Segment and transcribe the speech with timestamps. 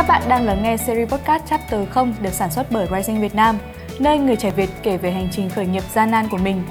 [0.00, 3.34] Các bạn đang lắng nghe series podcast Chapter 0 được sản xuất bởi Rising Việt
[3.34, 3.58] Nam,
[3.98, 6.62] nơi người trẻ Việt kể về hành trình khởi nghiệp gian nan của mình.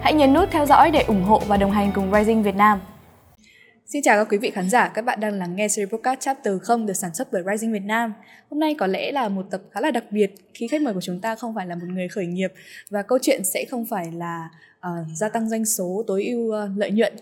[0.00, 2.80] Hãy nhấn nút theo dõi để ủng hộ và đồng hành cùng Rising Việt Nam.
[3.86, 6.54] Xin chào các quý vị khán giả, các bạn đang lắng nghe series podcast Chapter
[6.62, 8.12] 0 được sản xuất bởi Rising Việt Nam.
[8.50, 11.00] Hôm nay có lẽ là một tập khá là đặc biệt khi khách mời của
[11.00, 12.52] chúng ta không phải là một người khởi nghiệp
[12.90, 14.48] và câu chuyện sẽ không phải là
[14.86, 17.14] uh, gia tăng doanh số tối ưu uh, lợi nhuận.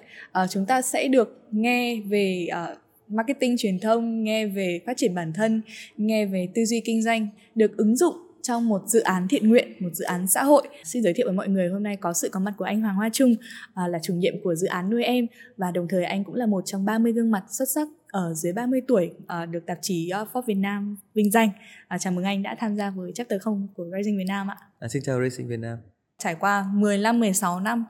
[0.42, 2.79] Uh, chúng ta sẽ được nghe về uh,
[3.11, 5.62] marketing truyền thông, nghe về phát triển bản thân,
[5.96, 9.72] nghe về tư duy kinh doanh được ứng dụng trong một dự án thiện nguyện,
[9.80, 10.68] một dự án xã hội.
[10.85, 12.96] Xin giới thiệu với mọi người hôm nay có sự có mặt của anh Hoàng
[12.96, 13.35] Hoa Trung
[13.75, 15.26] à, là chủ nhiệm của dự án nuôi em
[15.57, 18.52] và đồng thời anh cũng là một trong 30 gương mặt xuất sắc ở dưới
[18.52, 21.50] 30 tuổi à, được tạp chí uh, Forbes Việt Nam vinh danh.
[21.88, 24.57] À, chào mừng anh đã tham gia với chapter 0 của Rising Việt Nam ạ.
[24.79, 25.79] À, xin chào Racing Việt Nam.
[26.18, 27.85] Trải qua 15 16 năm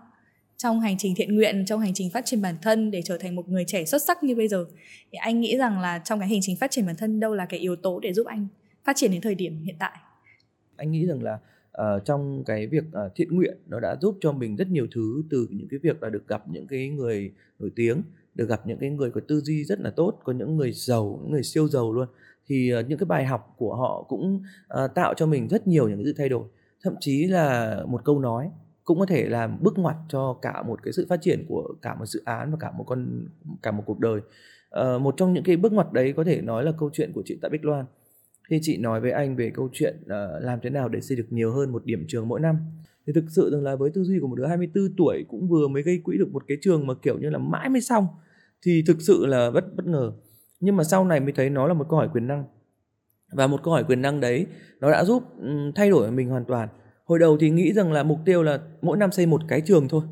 [0.62, 3.36] trong hành trình thiện nguyện trong hành trình phát triển bản thân để trở thành
[3.36, 4.64] một người trẻ xuất sắc như bây giờ.
[5.12, 7.46] Thì anh nghĩ rằng là trong cái hành trình phát triển bản thân đâu là
[7.46, 8.46] cái yếu tố để giúp anh
[8.84, 9.92] phát triển đến thời điểm hiện tại?
[10.76, 11.38] Anh nghĩ rằng là
[11.78, 15.22] uh, trong cái việc uh, thiện nguyện nó đã giúp cho mình rất nhiều thứ
[15.30, 18.02] từ những cái việc là được gặp những cái người nổi tiếng
[18.34, 21.18] được gặp những cái người có tư duy rất là tốt có những người giàu
[21.22, 22.08] những người siêu giàu luôn.
[22.46, 24.42] Thì uh, những cái bài học của họ cũng
[24.84, 26.48] uh, tạo cho mình rất nhiều những sự thay đổi.
[26.82, 28.50] Thậm chí là một câu nói
[28.90, 31.94] cũng có thể làm bước ngoặt cho cả một cái sự phát triển của cả
[31.94, 33.26] một dự án và cả một con
[33.62, 34.20] cả một cuộc đời.
[34.80, 37.22] Uh, một trong những cái bước ngoặt đấy có thể nói là câu chuyện của
[37.24, 37.84] chị Tạ Bích Loan.
[38.48, 41.26] Khi chị nói với anh về câu chuyện uh, làm thế nào để xây được
[41.30, 42.56] nhiều hơn một điểm trường mỗi năm
[43.06, 45.68] thì thực sự rằng là với tư duy của một đứa 24 tuổi cũng vừa
[45.68, 48.06] mới gây quỹ được một cái trường mà kiểu như là mãi mới xong
[48.62, 50.12] thì thực sự là bất bất ngờ.
[50.60, 52.44] Nhưng mà sau này mới thấy nó là một câu hỏi quyền năng.
[53.32, 54.46] Và một câu hỏi quyền năng đấy
[54.80, 55.22] nó đã giúp
[55.74, 56.68] thay đổi mình hoàn toàn
[57.10, 59.88] hồi đầu thì nghĩ rằng là mục tiêu là mỗi năm xây một cái trường
[59.88, 60.02] thôi.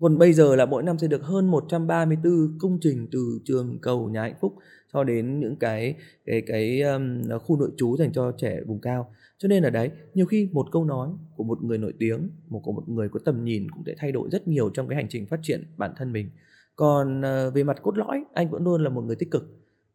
[0.00, 4.08] Còn bây giờ là mỗi năm xây được hơn 134 công trình từ trường cầu
[4.08, 4.54] nhà hạnh phúc
[4.92, 5.94] cho đến những cái
[6.26, 9.10] cái cái um, khu nội trú dành cho trẻ vùng cao.
[9.38, 12.60] Cho nên là đấy nhiều khi một câu nói của một người nổi tiếng một
[12.64, 15.08] của một người có tầm nhìn cũng sẽ thay đổi rất nhiều trong cái hành
[15.08, 16.30] trình phát triển bản thân mình.
[16.76, 19.44] Còn uh, về mặt cốt lõi anh vẫn luôn là một người tích cực.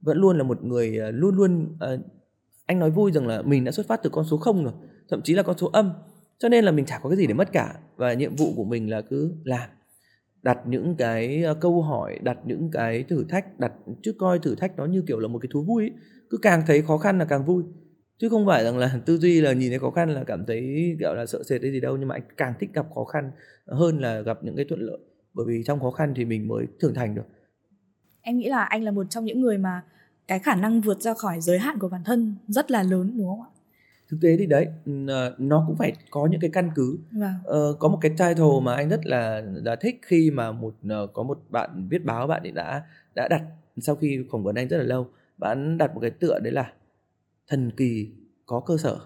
[0.01, 2.00] Vẫn luôn là một người uh, luôn luôn uh,
[2.66, 4.73] anh nói vui rằng là mình đã xuất phát từ con số không rồi
[5.09, 5.91] thậm chí là con số âm
[6.41, 7.75] cho nên là mình chả có cái gì để mất cả.
[7.96, 9.69] Và nhiệm vụ của mình là cứ làm.
[10.44, 13.72] Đặt những cái ờ, câu hỏi, đặt những cái thử thách, đặt,
[14.03, 15.91] chứ coi thử thách nó như kiểu là một cái thú vui ấy.
[16.30, 17.63] cứ càng thấy khó khăn là càng vui.
[18.18, 20.96] Chứ không phải rằng là tư duy là nhìn thấy khó khăn là cảm thấy,
[21.00, 23.31] kiểu là, sợ sệt hay gì đâu, nhưng mà anh càng thích gặp khó khăn
[23.68, 25.00] hơn là gặp những cái thuận lợi.
[25.34, 27.25] Bởi vì trong khó khăn thì mình mới trưởng thành được.
[28.22, 29.84] Em nghĩ là anh là một trong những người mà
[30.28, 33.28] cái khả năng vượt ra khỏi giới hạn của bản thân rất là lớn, đúng
[33.28, 33.50] không ạ?
[34.11, 34.67] Thực tế thì đấy
[35.07, 37.33] ờ, nó cũng phải có những cái căn cứ vâng.
[37.45, 41.07] ờ, có một cái title mà anh rất là là thích khi mà một ờ,
[41.13, 42.83] có một bạn viết báo bạn ấy đã
[43.16, 43.44] đã đặt
[43.77, 45.07] sau khi phỏng vấn anh rất là lâu
[45.38, 46.73] bạn đặt một cái tựa đấy là
[47.47, 48.11] thần kỳ
[48.45, 49.00] có cơ sở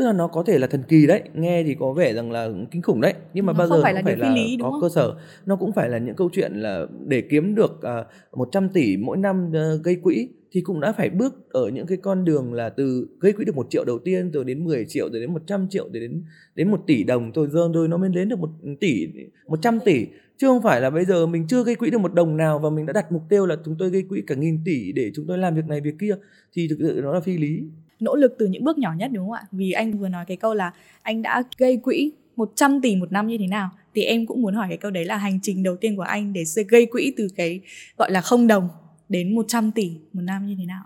[0.00, 2.48] tức là nó có thể là thần kỳ đấy nghe thì có vẻ rằng là
[2.70, 3.14] kinh khủng đấy.
[3.34, 5.14] Nhưng mà nó bao giờ phải là phải là lý, có cơ sở.
[5.46, 8.96] Nó cũng phải là những câu chuyện là để kiếm được uh, à, 100 tỷ
[8.96, 12.52] mỗi năm uh, gây quỹ thì cũng đã phải bước ở những cái con đường
[12.52, 15.32] là từ gây quỹ được một triệu đầu tiên rồi đến 10 triệu rồi đến
[15.32, 16.22] 100 triệu rồi đến
[16.54, 17.32] đến một tỷ đồng.
[17.32, 18.50] Rồi giờ rồi nó mới đến được một
[18.80, 19.06] tỷ
[19.48, 20.06] 100 tỷ.
[20.38, 22.70] Chứ không phải là bây giờ mình chưa gây quỹ được một đồng nào và
[22.70, 25.26] mình đã đặt mục tiêu là chúng tôi gây quỹ cả nghìn tỷ để chúng
[25.26, 26.14] tôi làm việc này việc kia
[26.52, 27.62] thì thực sự nó là phi lý
[28.00, 29.42] nỗ lực từ những bước nhỏ nhất, đúng không ạ?
[29.52, 30.72] Vì anh vừa nói cái câu là
[31.02, 34.54] anh đã gây quỹ 100 tỷ một năm như thế nào, thì em cũng muốn
[34.54, 37.28] hỏi cái câu đấy là hành trình đầu tiên của anh để gây quỹ từ
[37.36, 37.60] cái
[37.98, 38.68] gọi là không đồng
[39.08, 40.84] đến 100 tỷ một năm như thế nào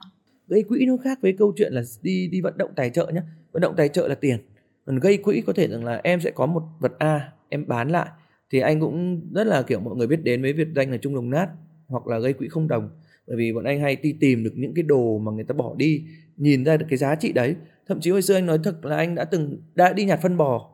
[0.48, 3.20] gây quỹ nó khác với câu chuyện là đi đi vận động tài trợ nhé
[3.52, 4.38] vận động tài trợ là tiền.
[4.86, 7.90] Còn gây quỹ có thể rằng là em sẽ có một vật A, em bán
[7.90, 8.08] lại.
[8.50, 11.14] Thì anh cũng rất là kiểu mọi người biết đến với việc danh là trung
[11.14, 11.48] đồng nát,
[11.88, 12.90] hoặc là gây quỹ không đồng
[13.26, 15.74] bởi vì bọn anh hay đi tìm được những cái đồ mà người ta bỏ
[15.76, 16.04] đi,
[16.36, 17.56] nhìn ra được cái giá trị đấy.
[17.86, 20.36] Thậm chí hồi xưa anh nói thật là anh đã từng, đã đi nhặt phân
[20.36, 20.70] bò,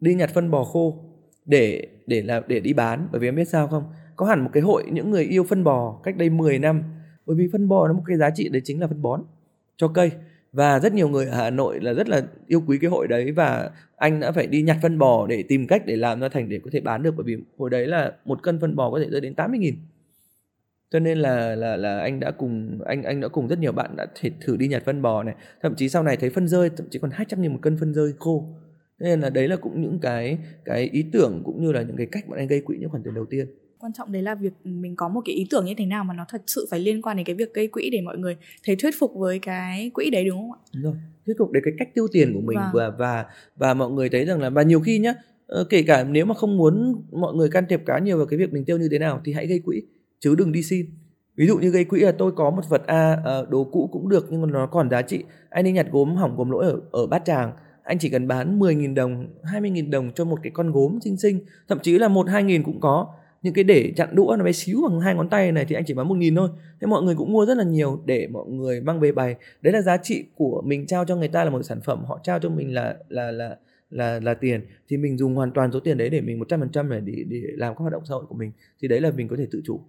[0.00, 1.04] đi nhặt phân bò khô
[1.44, 3.08] để để là, để đi bán.
[3.12, 3.84] Bởi vì em biết sao không?
[4.16, 6.82] Có hẳn một cái hội những người yêu phân bò cách đây 10 năm.
[7.26, 9.22] Bởi vì phân bò nó một cái giá trị đấy chính là phân bón
[9.76, 10.10] cho cây.
[10.52, 13.32] Và rất nhiều người ở Hà Nội là rất là yêu quý cái hội đấy
[13.32, 16.48] và anh đã phải đi nhặt phân bò để tìm cách để làm ra thành
[16.48, 17.14] để có thể bán được.
[17.16, 19.74] Bởi vì hồi đấy là một cân phân bò có thể rơi đến 80 nghìn
[20.90, 23.96] cho nên là là là anh đã cùng anh anh đã cùng rất nhiều bạn
[23.96, 26.70] đã thể thử đi nhặt phân bò này thậm chí sau này thấy phân rơi
[26.76, 28.48] thậm chí còn 200 nghìn một cân phân rơi khô
[28.98, 32.06] nên là đấy là cũng những cái cái ý tưởng cũng như là những cái
[32.12, 33.46] cách bọn anh gây quỹ những khoản tiền đầu tiên
[33.80, 36.14] quan trọng đấy là việc mình có một cái ý tưởng như thế nào mà
[36.14, 38.76] nó thật sự phải liên quan đến cái việc gây quỹ để mọi người thấy
[38.76, 40.58] thuyết phục với cái quỹ đấy đúng không ạ?
[40.74, 40.94] Đúng rồi,
[41.26, 42.70] thuyết phục đến cái cách tiêu tiền của mình vâng.
[42.72, 43.24] và và
[43.56, 45.14] và mọi người thấy rằng là và nhiều khi nhá,
[45.46, 48.38] ờ, kể cả nếu mà không muốn mọi người can thiệp quá nhiều vào cái
[48.38, 49.82] việc mình tiêu như thế nào thì hãy gây quỹ
[50.20, 50.86] chứ đừng đi xin.
[51.36, 53.88] Ví dụ như gây quỹ là tôi có một vật a à, ờ, đồ cũ
[53.92, 55.24] cũng được nhưng mà nó còn giá trị.
[55.50, 57.52] Anh đi nhặt gốm hỏng gốm lỗi ở ở bát tràng.
[57.82, 61.40] Anh chỉ cần bán 10.000 đồng 20.000 đồng cho một cái con gốm xinh xinh.
[61.68, 63.06] Thậm chí là một hai nghìn cũng có.
[63.42, 65.84] Những cái để chặn đũa nó bé xíu bằng hai ngón tay này thì anh
[65.86, 66.48] chỉ bán một nghìn thôi.
[66.80, 69.36] Thế mọi người cũng mua rất là nhiều để mọi người mang về bày.
[69.62, 72.04] Đấy là giá trị của mình trao cho người ta là một sản phẩm.
[72.04, 73.56] Họ trao cho mình là là là
[73.90, 74.60] là là tiền.
[74.88, 77.24] Thì mình dùng hoàn toàn số tiền đấy để mình một trăm phần trăm để
[77.28, 78.52] để làm các hoạt động xã hội của mình.
[78.82, 79.80] Thì đấy là mình có thể tự chủ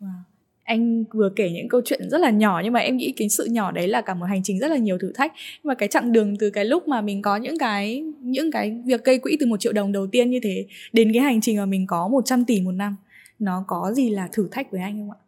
[0.00, 3.28] wow anh vừa kể những câu chuyện rất là nhỏ, nhưng mà em nghĩ cái
[3.28, 5.32] sự nhỏ đấy là cả một hành trình rất là nhiều thử thách.
[5.34, 8.82] Nhưng mà cái chặng đường từ cái lúc mà mình có những cái những cái
[8.84, 11.56] việc gây quỹ từ một triệu đồng đầu tiên như thế đến cái hành trình
[11.56, 12.96] mà mình có 100 tỷ một năm,
[13.38, 15.18] nó có gì là thử thách với anh không ạ?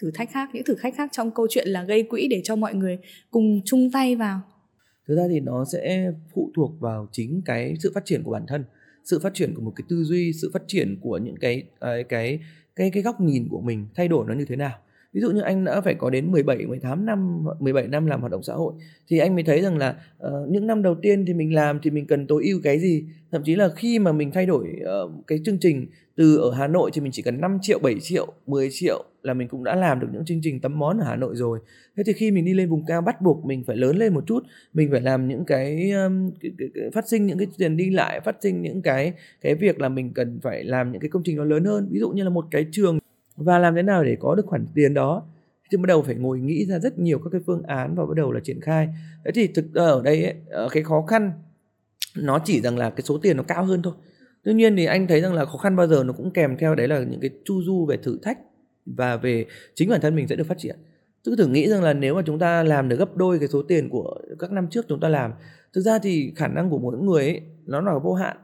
[0.00, 2.56] Thử thách khác, những thử thách khác trong câu chuyện là gây quỹ để cho
[2.56, 2.98] mọi người
[3.30, 4.40] cùng chung tay vào.
[5.08, 8.44] Thực ra thì nó sẽ phụ thuộc vào chính cái sự phát triển của bản
[8.48, 8.64] thân,
[9.04, 12.04] sự phát triển của một cái tư duy, sự phát triển của những cái cái
[12.04, 12.38] cái
[12.76, 14.78] cái cái góc nhìn của mình thay đổi nó như thế nào?
[15.16, 18.32] Ví dụ như anh đã phải có đến 17 18 năm 17 năm làm hoạt
[18.32, 18.72] động xã hội
[19.08, 19.96] thì anh mới thấy rằng là
[20.26, 23.04] uh, những năm đầu tiên thì mình làm thì mình cần tối ưu cái gì?
[23.32, 24.66] Thậm chí là khi mà mình thay đổi
[25.04, 25.86] uh, cái chương trình
[26.16, 29.34] từ ở Hà Nội thì mình chỉ cần 5 triệu 7 triệu 10 triệu là
[29.34, 31.58] mình cũng đã làm được những chương trình tấm món ở Hà Nội rồi.
[31.96, 34.24] Thế thì khi mình đi lên vùng cao bắt buộc mình phải lớn lên một
[34.26, 37.76] chút mình phải làm những cái, um, cái, cái, cái phát sinh những cái tiền
[37.76, 41.10] đi lại phát sinh những cái cái việc là mình cần phải làm những cái
[41.10, 41.88] công trình nó lớn hơn.
[41.90, 42.98] Ví dụ như là một cái trường
[43.36, 45.22] và làm thế nào để có được khoản tiền đó?
[45.70, 48.14] Thì bắt đầu phải ngồi nghĩ ra rất nhiều các cái phương án và bắt
[48.16, 48.88] đầu là triển khai.
[49.24, 51.32] Thế thì thực ở đây ấy, ờ, cái khó khăn
[52.16, 53.92] nó chỉ rằng là cái số tiền nó cao hơn thôi.
[54.44, 56.74] Tuy nhiên thì anh thấy rằng là khó khăn bao giờ nó cũng kèm theo
[56.74, 58.38] đấy là những cái chu du về thử thách
[58.86, 59.44] và về
[59.74, 60.76] chính bản thân mình sẽ được phát triển.
[61.24, 63.62] Cứ thử nghĩ rằng là nếu mà chúng ta làm được gấp đôi cái số
[63.62, 65.32] tiền của các năm trước chúng ta làm
[65.72, 68.36] thực ra thì khả năng của mỗi người ấy nó là vô hạn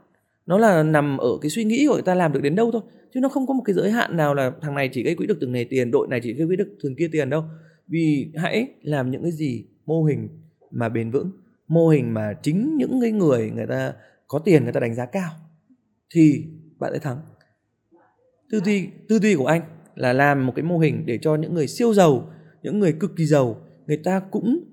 [0.45, 2.81] nó là nằm ở cái suy nghĩ của người ta làm được đến đâu thôi,
[3.13, 5.27] chứ nó không có một cái giới hạn nào là thằng này chỉ gây quỹ
[5.27, 7.43] được từng này tiền, đội này chỉ gây quỹ được từng kia tiền đâu.
[7.87, 10.29] Vì hãy làm những cái gì mô hình
[10.71, 11.31] mà bền vững,
[11.67, 13.93] mô hình mà chính những cái người người ta
[14.27, 15.31] có tiền người ta đánh giá cao,
[16.15, 16.45] thì
[16.79, 17.17] bạn sẽ thắng.
[18.51, 19.61] Tư duy tư duy của anh
[19.95, 22.31] là làm một cái mô hình để cho những người siêu giàu,
[22.63, 24.63] những người cực kỳ giàu, người ta cũng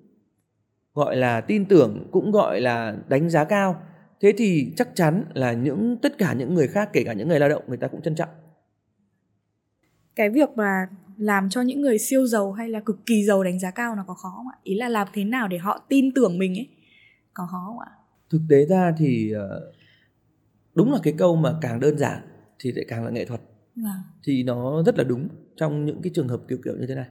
[0.95, 3.83] gọi là tin tưởng, cũng gọi là đánh giá cao
[4.21, 7.41] thế thì chắc chắn là những tất cả những người khác kể cả những người
[7.41, 8.29] lao động người ta cũng trân trọng.
[10.17, 10.87] Cái việc mà
[11.17, 14.05] làm cho những người siêu giàu hay là cực kỳ giàu đánh giá cao nó
[14.07, 14.57] có khó không ạ?
[14.63, 16.69] Ý là làm thế nào để họ tin tưởng mình ấy?
[17.35, 17.91] Có khó không ạ?
[18.31, 19.73] Thực tế ra thì ờ,
[20.75, 22.21] đúng là cái câu mà càng đơn giản
[22.59, 23.41] thì lại càng là nghệ thuật.
[23.85, 24.03] À.
[24.25, 27.07] thì nó rất là đúng trong những cái trường hợp kiểu kiểu như thế này.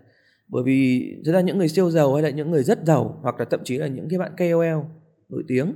[0.47, 3.39] Bởi vì thực ra những người siêu giàu hay là những người rất giàu hoặc
[3.39, 4.85] là thậm chí là những cái bạn KOL
[5.29, 5.73] nổi tiếng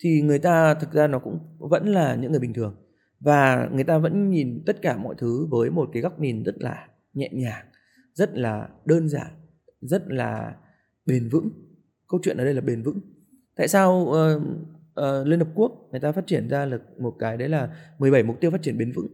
[0.00, 2.76] thì người ta thực ra nó cũng vẫn là những người bình thường.
[3.20, 6.54] Và người ta vẫn nhìn tất cả mọi thứ với một cái góc nhìn rất
[6.58, 7.66] là nhẹ nhàng
[8.14, 9.30] rất là đơn giản
[9.80, 10.54] rất là
[11.06, 11.50] bền vững.
[12.08, 13.00] Câu chuyện ở đây là bền vững.
[13.56, 14.42] Tại sao uh,
[15.00, 18.22] uh, liên hợp quốc người ta phát triển ra được một cái đấy là 17
[18.22, 19.08] mục tiêu phát triển bền vững?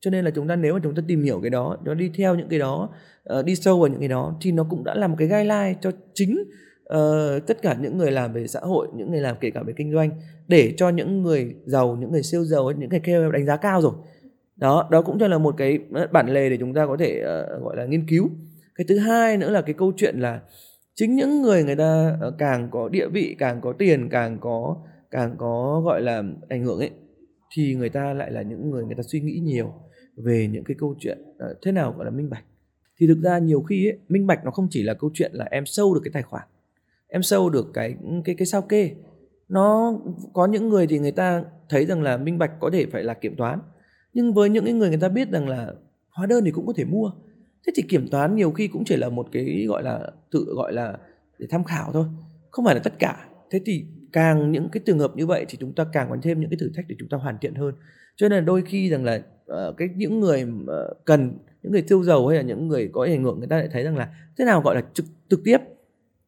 [0.00, 2.10] Cho nên là chúng ta nếu mà chúng ta tìm hiểu cái đó nó đi
[2.14, 2.94] theo những cái đó
[3.38, 5.78] uh, đi sâu vào những cái đó thì nó cũng đã là một cái guideline
[5.80, 6.44] cho chính
[6.94, 9.72] uh, tất cả những người làm về xã hội những người làm kể cả về
[9.76, 10.10] kinh doanh
[10.48, 13.80] để cho những người giàu những người siêu giàu những cái KOL đánh giá cao
[13.80, 13.92] rồi.
[14.56, 17.20] Đó đó cũng cho là một cái ờ, bản lề để chúng ta có thể
[17.20, 18.28] uh, gọi là nghiên cứu.
[18.74, 20.40] Cái thứ hai nữa là cái câu chuyện là
[20.94, 24.76] chính những người người ta uh, càng có địa vị càng có tiền càng có
[25.10, 26.90] càng có gọi là ảnh hưởng ấy
[27.54, 29.72] thì người ta lại là những người người ta suy nghĩ nhiều
[30.16, 32.44] về những cái câu chuyện uh, thế nào gọi là minh bạch.
[33.00, 35.44] Thì thực ra nhiều khi ấy, minh bạch nó không chỉ là câu chuyện là
[35.50, 36.42] em sâu được cái tài khoản
[37.16, 37.94] em sâu được cái
[38.24, 38.90] cái cái sao kê.
[39.48, 39.94] Nó
[40.32, 43.14] có những người thì người ta thấy rằng là minh bạch có thể phải là
[43.14, 43.58] kiểm toán.
[44.12, 45.74] Nhưng với những cái người người ta biết rằng là
[46.10, 47.10] hóa đơn thì cũng có thể mua.
[47.66, 50.72] Thế thì kiểm toán nhiều khi cũng chỉ là một cái gọi là tự gọi
[50.72, 50.98] là
[51.38, 52.04] để tham khảo thôi
[52.50, 53.28] không phải là tất cả.
[53.50, 56.40] Thế thì càng những cái trường hợp như vậy thì chúng ta càng còn thêm
[56.40, 57.74] những cái thử thách để chúng ta hoàn thiện hơn.
[58.16, 61.82] Cho nên là đôi khi rằng là uh, cái những người uh, cần những người
[61.82, 64.08] tiêu dầu hay là những người có ảnh hưởng người ta lại thấy rằng là
[64.38, 65.58] thế nào gọi là trực trực tiếp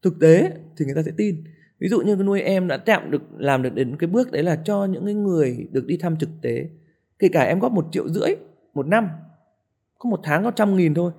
[0.02, 1.44] thực tế thì người ta sẽ tin.
[1.78, 4.42] Ví dụ như cái nuôi em đã chạm được, làm được đến cái bước đấy
[4.42, 6.68] là cho những cái người được đi thăm thực tế.
[7.18, 8.30] Kể cả em góp một triệu rưỡi
[8.74, 9.08] một năm,
[9.98, 11.12] có một tháng có trăm nghìn thôi,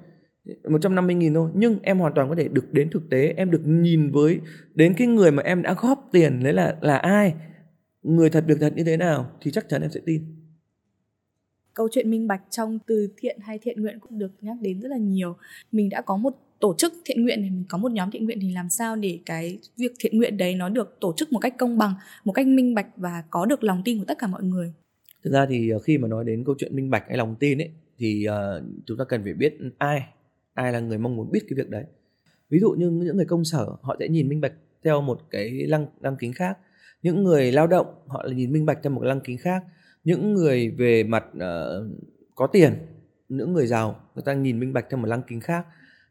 [0.69, 3.09] một trăm năm mươi nghìn thôi, nhưng em hoàn toàn có thể được đến thực
[3.09, 4.39] tế, em được nhìn với,
[4.75, 7.33] đến cái người mà em đã góp tiền đấy là là ai,
[8.03, 10.23] người thật, việc thật như thế nào thì chắc chắn em sẽ tin.
[11.73, 14.89] Câu chuyện minh bạch trong từ thiện hay thiện nguyện cũng được nhắc đến rất
[14.89, 15.35] là nhiều.
[15.71, 18.39] Mình đã có một tổ chức thiện nguyện thì mình có một nhóm thiện nguyện
[18.41, 21.55] thì làm sao để cái việc thiện nguyện đấy nó được tổ chức một cách
[21.57, 24.43] công bằng một cách minh bạch và có được lòng tin của tất cả mọi
[24.43, 24.73] người?
[25.23, 27.57] Thực ra thì ờ, khi mà nói đến câu chuyện minh bạch hay lòng tin
[27.61, 30.03] ấy thì uh, chúng ta cần phải biết ai
[30.53, 31.83] ai là người mong muốn biết cái việc đấy.
[32.49, 35.49] Ví dụ như những người công sở họ sẽ nhìn minh bạch theo một cái
[35.51, 36.57] lăng lăng kính khác.
[37.03, 39.63] Những người lao động họ là nhìn minh bạch theo một lăng kính khác.
[40.03, 41.97] Những người về mặt uh,
[42.35, 42.73] có tiền
[43.29, 45.65] những người giàu người ta nhìn minh bạch theo một lăng kính khác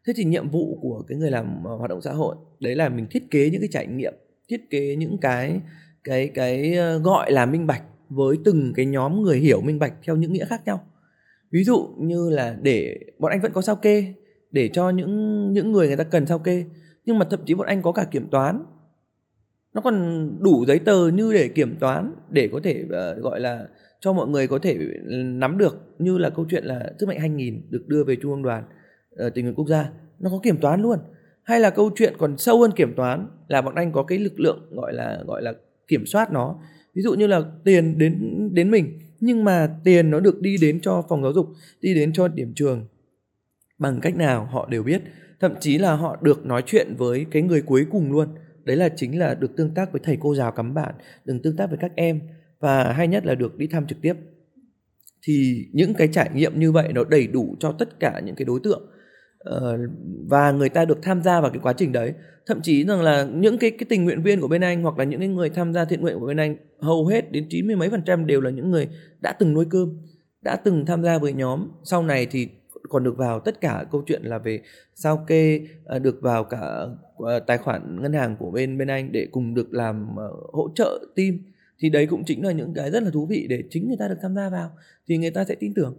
[0.08, 2.88] thế thì nhiệm vụ của cái người làm ờ, hoạt động xã hội đấy là
[2.88, 4.14] mình thiết kế những cái trải nghiệm
[4.48, 5.60] thiết kế những cái
[6.04, 9.92] cái cái ờ, gọi là minh bạch với từng cái nhóm người hiểu minh bạch
[10.02, 10.86] theo những nghĩa khác nhau.
[11.50, 14.14] Ví dụ như là để bọn anh vẫn có sao kê
[14.50, 16.64] để cho những những người người ta cần sao kê
[17.04, 18.64] nhưng mà thậm chí bọn anh có cả kiểm toán.
[19.74, 23.66] Nó còn đủ giấy tờ như để kiểm toán để có thể uh, gọi là
[24.00, 24.74] cho mọi người có thể
[25.08, 28.30] ừ, nắm được như là câu chuyện là sức mạnh 2000 được đưa về trung
[28.30, 28.64] ương đoàn
[29.26, 30.98] uh, tình nguyện quốc gia nó có kiểm toán luôn.
[31.42, 34.40] Hay là câu chuyện còn sâu hơn kiểm toán là bọn anh có cái lực
[34.40, 35.52] lượng gọi là gọi là
[35.88, 36.58] kiểm soát nó.
[36.94, 40.80] Ví dụ như là tiền đến đến mình nhưng mà tiền nó được đi đến
[40.80, 41.48] cho phòng giáo dục
[41.80, 42.86] đi đến cho điểm trường.
[43.78, 45.02] Bằng cách nào họ đều biết.
[45.40, 48.28] Thậm chí là họ được nói chuyện với cái người cuối cùng luôn.
[48.64, 50.94] Đấy là chính là được tương tác với thầy cô giáo cắm bản
[51.24, 52.20] được tương tác với các em.
[52.60, 54.14] Và hay nhất là được đi thăm trực tiếp.
[55.22, 58.44] Thì những cái trải nghiệm như vậy nó đầy đủ cho tất cả những cái
[58.44, 58.90] đối tượng.
[59.38, 59.78] Ờ,
[60.28, 62.12] và người ta được tham gia vào cái quá trình đấy.
[62.46, 65.04] Thậm chí rằng là những cái cái tình nguyện viên của bên anh hoặc là
[65.04, 67.76] những cái người tham gia thiện nguyện của bên anh, hầu hết đến chín mươi
[67.76, 68.88] mấy phần trăm đều là những người
[69.20, 69.98] đã từng nuôi cơm,
[70.42, 71.68] đã từng tham gia với nhóm.
[71.84, 72.48] Sau này thì
[72.88, 74.60] còn được vào tất cả câu chuyện là về
[74.94, 76.60] sao kê ờ, được vào cả
[77.16, 80.16] ờ, tài khoản ngân hàng của bên bên anh để cùng được làm
[80.52, 81.38] hỗ trợ team.
[81.80, 84.08] Thì đấy cũng chính là những cái rất là thú vị để chính người ta
[84.08, 84.70] được tham gia vào
[85.08, 85.96] thì người ta sẽ tin tưởng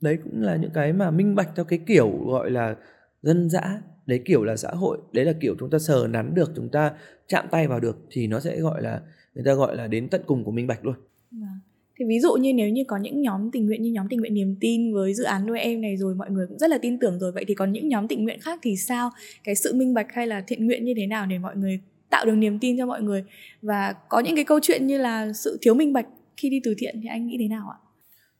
[0.00, 2.76] đấy cũng là những cái mà minh bạch theo cái kiểu gọi là
[3.22, 6.52] dân dã, đấy kiểu là xã hội, đấy là kiểu chúng ta sờ nắn được,
[6.56, 6.92] chúng ta
[7.28, 9.00] chạm tay vào được thì nó sẽ gọi là,
[9.34, 10.94] người ta gọi là đến tận cùng của minh bạch luôn.
[11.30, 11.60] Vâng.
[11.98, 14.34] Thì ví dụ như nếu như có những nhóm tình nguyện như nhóm tình nguyện
[14.34, 16.98] niềm tin với dự án nuôi em này rồi, mọi người cũng rất là tin
[16.98, 19.10] tưởng rồi, vậy thì còn những nhóm tình nguyện khác thì sao?
[19.44, 22.26] Cái sự minh bạch hay là thiện nguyện như thế nào để mọi người tạo
[22.26, 23.24] được niềm tin cho mọi người?
[23.62, 26.74] Và có những cái câu chuyện như là sự thiếu minh bạch khi đi từ
[26.78, 27.78] thiện thì anh nghĩ thế nào ạ?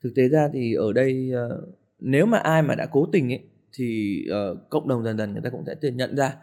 [0.02, 1.69] Thực tế ra thì ở đây uh,
[2.00, 3.40] nếu mà ai mà đã cố tình ấy
[3.73, 4.19] thì
[4.52, 6.35] uh, cộng đồng dần dần người ta cũng sẽ tự nhận ra.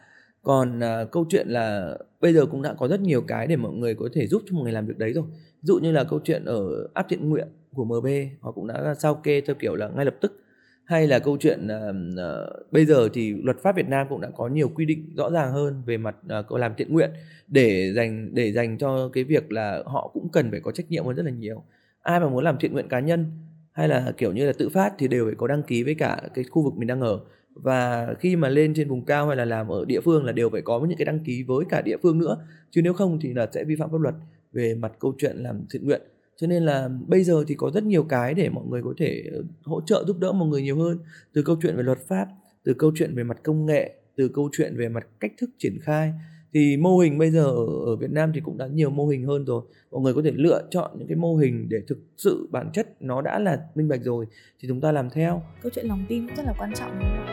[0.43, 3.73] Còn uh, câu chuyện là bây giờ cũng đã có rất nhiều cái để mọi
[3.73, 5.23] người có thể giúp cho mọi người làm việc đấy rồi.
[5.31, 8.07] Ví dụ như là câu chuyện ở áp thiện nguyện của MB
[8.41, 10.41] họ cũng đã sao kê theo kiểu là ngay lập tức.
[10.85, 14.29] Hay là câu chuyện uh, uh, bây giờ thì luật pháp Việt Nam cũng đã
[14.35, 17.09] có nhiều quy định rõ ràng hơn về mặt uh, làm thiện nguyện
[17.47, 21.05] để dành để dành cho cái việc là họ cũng cần phải có trách nhiệm
[21.05, 21.63] hơn rất là nhiều.
[22.01, 23.25] Ai mà muốn làm thiện nguyện cá nhân
[23.75, 26.21] hay là, kiểu như là, tự phát thì đều phải có đăng ký với cả
[26.33, 27.19] cái khu vực mình đang ở.
[27.55, 30.49] Và khi mà lên trên vùng cao hay là làm ở địa phương là đều
[30.49, 32.37] phải có những cái đăng ký với cả địa phương nữa.
[32.71, 34.15] Chứ nếu không thì là sẽ vi phạm pháp luật
[34.53, 36.01] về mặt câu chuyện làm thiện nguyện.
[36.37, 39.23] Cho nên là bây giờ thì có rất nhiều cái để mọi người có thể
[39.33, 40.99] ờ, hỗ trợ, giúp đỡ mọi người nhiều hơn.
[41.33, 42.27] Từ câu chuyện về luật pháp,
[42.63, 45.77] từ câu chuyện về mặt công nghệ, từ câu chuyện về mặt cách thức triển
[45.81, 46.13] khai
[46.55, 49.25] thì mô hình bây giờ ở, ở Việt Nam thì cũng đã nhiều mô hình
[49.25, 49.61] hơn rồi.
[49.91, 53.01] Mọi người có thể lựa chọn những cái mô hình để thực sự bản chất
[53.01, 54.25] nó đã là minh bạch rồi
[54.59, 55.43] thì chúng ta làm theo.
[55.61, 57.25] Câu chuyện lòng tin cũng rất là quan trọng đúng không?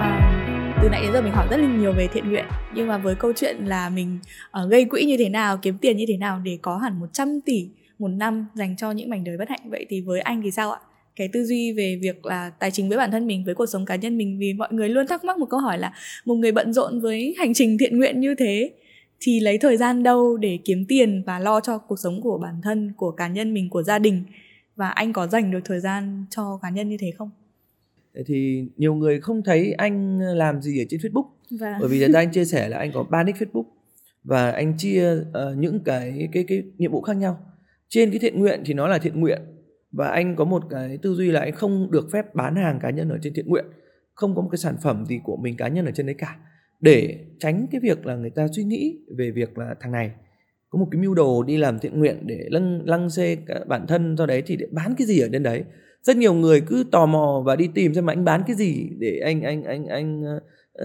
[0.00, 2.98] À, từ nãy đến giờ mình hỏi rất là nhiều về thiện nguyện nhưng mà
[2.98, 4.18] với câu chuyện là mình
[4.64, 7.40] uh, gây quỹ như thế nào kiếm tiền như thế nào để có hẳn 100
[7.40, 10.50] tỷ một năm dành cho những mảnh đời bất hạnh vậy thì với anh thì
[10.50, 10.80] sao ạ?
[11.18, 13.84] Cái tư duy về việc là tài chính với bản thân mình với cuộc sống
[13.84, 15.92] cá nhân mình vì mọi người luôn thắc mắc một câu hỏi là
[16.24, 18.70] một người bận rộn với hành trình thiện nguyện như thế
[19.20, 22.54] thì lấy thời gian đâu để kiếm tiền và lo cho cuộc sống của bản
[22.62, 24.24] thân của cá nhân mình của gia đình?
[24.76, 27.30] Và anh có dành được thời gian cho cá nhân như thế không?
[28.26, 31.26] Thì nhiều người không thấy anh làm gì ở trên Facebook.
[31.50, 31.74] Vâng.
[31.80, 33.64] bởi vì là anh chia sẻ là anh có ba nick Facebook
[34.24, 37.38] và anh chia uh, những cái cái cái nhiệm vụ khác nhau.
[37.88, 39.40] Trên cái thiện nguyện thì nó là thiện nguyện
[39.92, 42.90] và anh có một cái tư duy là anh không được phép bán hàng cá
[42.90, 43.64] nhân ở trên thiện nguyện.
[44.14, 46.36] Không có một cái sản phẩm gì của mình cá nhân ở trên đấy cả.
[46.80, 50.10] Để tránh cái việc là người ta suy nghĩ về việc là thằng này
[50.70, 54.16] có một cái mưu đồ đi làm thiện nguyện để lăng lăng xê bản thân
[54.16, 55.64] do đấy thì để bán cái gì ở trên đấy?
[56.02, 58.88] Rất nhiều người cứ tò mò và đi tìm xem mà anh bán cái gì
[58.98, 60.40] để anh anh anh anh ờ,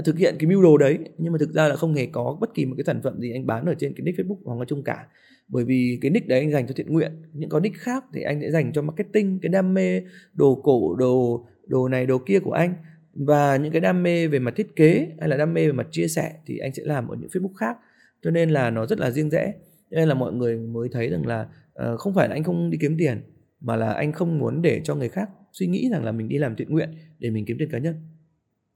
[0.05, 2.53] thực hiện cái mưu đồ đấy nhưng mà thực ra là không hề có bất
[2.53, 4.65] kỳ một cái sản phẩm gì anh bán ở trên cái nick Facebook hoặc là
[4.67, 5.07] chung cả.
[5.47, 8.21] Bởi vì cái nick đấy anh dành cho thiện nguyện những có nick khác thì
[8.21, 10.01] anh sẽ dành cho marketing cái đam mê
[10.33, 12.73] đồ cổ đồ đồ này đồ kia của anh.
[13.13, 15.87] Và những cái đam mê về mặt thiết kế hay là đam mê về mặt
[15.91, 17.77] chia sẻ thì anh sẽ làm ở những Facebook khác.
[18.21, 19.53] Cho nên là nó rất là riêng rẽ.
[19.91, 21.47] Nên là mọi người mới thấy rằng là
[21.91, 23.21] uh, không phải là anh không đi kiếm tiền
[23.61, 26.37] mà là anh không muốn để cho người khác suy nghĩ rằng là mình đi
[26.37, 27.95] làm thiện nguyện để mình kiếm tiền cá nhân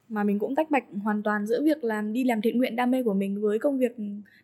[0.09, 2.91] mà mình cũng tách bạch hoàn toàn giữa việc làm đi làm thiện nguyện đam
[2.91, 3.95] mê của mình với công việc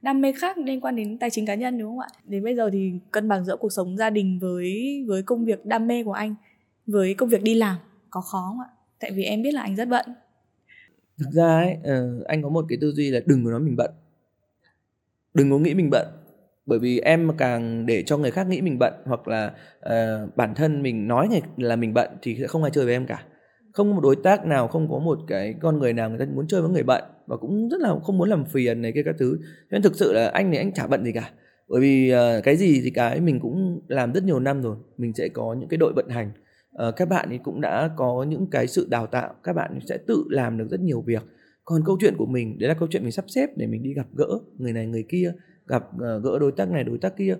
[0.01, 2.07] đam mê khác liên quan đến tài chính cá nhân đúng không ạ?
[2.25, 5.65] Đến bây giờ thì cân bằng giữa cuộc sống gia đình với với công việc
[5.65, 6.35] đam mê của anh
[6.87, 7.77] với công việc đi làm
[8.09, 8.69] có khó không ạ?
[8.99, 10.05] Tại vì em biết là anh rất bận.
[11.17, 13.75] Thực ra ấy, ờ, anh có một cái tư duy là đừng có nói mình
[13.75, 13.91] bận.
[15.33, 16.07] Đừng có nghĩ mình bận
[16.65, 20.55] bởi vì em càng để cho người khác nghĩ mình bận hoặc là uh, bản
[20.55, 23.23] thân mình nói là mình bận thì sẽ không ai chơi với em cả
[23.73, 26.25] không có một đối tác nào không có một cái con người nào người ta
[26.35, 29.03] muốn chơi với người bận và cũng rất là không muốn làm phiền này kia
[29.05, 29.37] các thứ.
[29.41, 31.31] Cho nên thực sự là anh thì anh chả bận gì cả.
[31.67, 34.75] Bởi vì uh, cái gì thì cái mình cũng làm rất nhiều năm rồi.
[34.97, 36.31] Mình sẽ có những cái đội vận hành.
[36.87, 39.33] Uh, các bạn thì cũng đã có những cái sự đào tạo.
[39.43, 41.23] Các bạn sẽ tự làm được rất nhiều việc.
[41.65, 43.93] Còn câu chuyện của mình đấy là câu chuyện mình sắp xếp để mình đi
[43.93, 44.27] gặp gỡ
[44.57, 45.33] người này người kia
[45.67, 47.35] gặp uh, gỡ đối tác này đối tác kia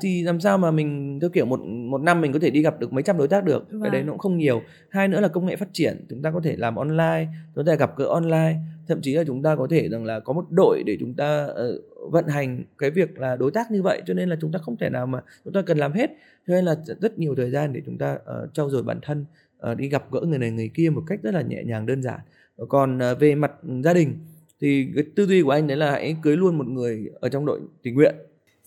[0.00, 2.80] thì làm sao mà mình theo kiểu một một năm mình có thể đi gặp
[2.80, 3.82] được mấy trăm đối tác được vâng.
[3.82, 4.06] cái đấy vâng.
[4.06, 6.56] nó cũng không nhiều hai nữa là công nghệ phát triển chúng ta có thể
[6.56, 8.56] làm online chúng ta gặp gỡ online
[8.88, 11.46] thậm chí là chúng ta có thể rằng là có một đội để chúng ta
[11.46, 14.58] uh, vận hành cái việc là đối tác như vậy cho nên là chúng ta
[14.58, 16.10] không thể nào mà chúng ta cần làm hết
[16.46, 19.24] cho nên là rất nhiều thời gian để chúng ta uh, trau dồi bản thân
[19.70, 22.02] uh, đi gặp gỡ người này người kia một cách rất là nhẹ nhàng đơn
[22.02, 22.20] giản
[22.68, 23.52] còn uh, về mặt
[23.84, 24.18] gia đình
[24.60, 27.46] thì cái tư duy của anh đấy là hãy cưới luôn một người ở trong
[27.46, 28.14] đội tình nguyện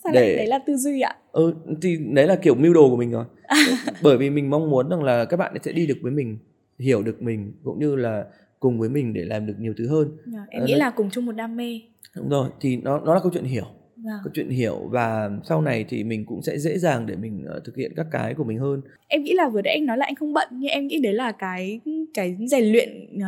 [0.03, 1.15] Sao để đấy là tư duy ạ?
[1.31, 3.25] Ừ thì đấy là kiểu mưu đồ của mình rồi.
[4.03, 6.37] Bởi vì mình mong muốn rằng là các bạn sẽ đi được với mình,
[6.79, 8.25] hiểu được mình cũng như là
[8.59, 10.17] cùng với mình để làm được nhiều thứ hơn.
[10.33, 11.81] À, em nghĩ là cùng chung một đam mê.
[12.15, 13.65] Đúng rồi, thì nó nó là câu chuyện hiểu.
[14.03, 14.19] Vâng.
[14.23, 17.63] câu chuyện hiểu và sau này thì mình cũng sẽ dễ dàng để mình uh,
[17.63, 20.05] thực hiện các cái của mình hơn em nghĩ là vừa nãy anh nói là
[20.05, 21.79] anh không bận nhưng em nghĩ đấy là cái
[22.13, 23.23] cái rèn luyện uh,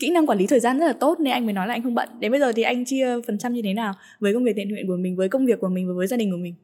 [0.00, 1.82] kỹ năng quản lý thời gian rất là tốt nên anh mới nói là anh
[1.82, 2.08] không bận.
[2.20, 4.68] Đến bây giờ thì anh chia phần trăm như thế nào với công việc thiện
[4.68, 6.54] nguyện của mình, với công việc của mình và với gia đình của mình?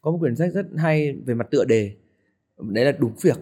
[0.00, 1.90] Có một quyển sách rất hay về mặt tựa đề.
[2.58, 3.38] Đấy là đúng việc.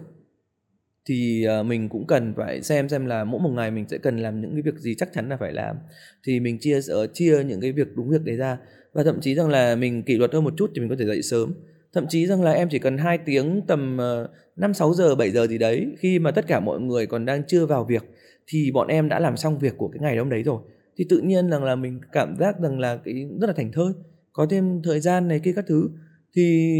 [1.05, 4.17] Thì ờ, mình cũng cần phải xem xem là mỗi một ngày mình sẽ cần
[4.17, 5.75] làm những cái việc gì chắc chắn là phải làm.
[6.23, 8.57] Thì mình chia ờ, chia những cái việc đúng việc đấy ra.
[8.93, 11.05] Và thậm chí rằng là mình kỷ luật hơn một chút thì mình có thể
[11.05, 11.53] dậy sớm.
[11.93, 15.31] Thậm chí rằng là em chỉ cần 2 tiếng tầm ờ, 5 6 giờ 7
[15.31, 18.03] giờ gì đấy khi mà tất cả mọi người còn đang chưa vào việc
[18.47, 20.61] thì bọn em đã làm xong việc của cái ngày hôm đấy rồi.
[20.97, 23.93] Thì tự nhiên rằng là mình cảm giác rằng là cái rất là thành thơi
[24.33, 25.89] có thêm thời gian này kia các thứ.
[26.35, 26.75] Thì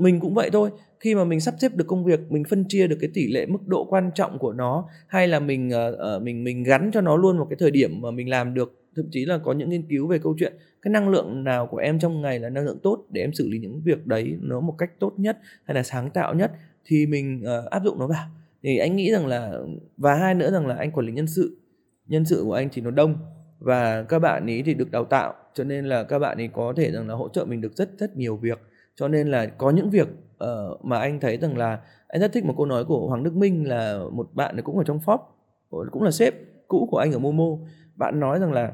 [0.00, 2.86] mình cũng vậy thôi khi mà mình sắp xếp được công việc mình phân chia
[2.86, 5.70] được cái tỷ lệ mức độ quan trọng của nó hay là mình
[6.16, 8.74] uh, mình mình gắn cho nó luôn một cái thời điểm mà mình làm được
[8.96, 10.52] thậm chí là có những nghiên cứu về câu chuyện
[10.82, 13.48] cái năng lượng nào của em trong ngày là năng lượng tốt để em xử
[13.48, 16.52] lý những việc đấy nó một cách tốt nhất hay là sáng tạo nhất
[16.84, 18.26] thì mình uh, áp dụng nó vào
[18.62, 19.52] thì anh nghĩ rằng là
[19.96, 21.58] và hai nữa rằng là anh quản lý nhân sự.
[22.06, 23.14] Nhân sự của anh thì nó đông
[23.58, 26.72] và các bạn ấy thì được đào tạo cho nên là các bạn ấy có
[26.76, 28.60] thể rằng là hỗ trợ mình được rất rất nhiều việc.
[28.94, 30.08] Cho nên là có những việc
[30.44, 33.36] uh, mà anh thấy rằng là anh rất thích một câu nói của Hoàng Đức
[33.36, 36.34] Minh là một bạn cũng ở trong Forbes cũng là sếp
[36.68, 37.66] cũ của anh ở Momo.
[37.96, 38.72] Bạn nói rằng là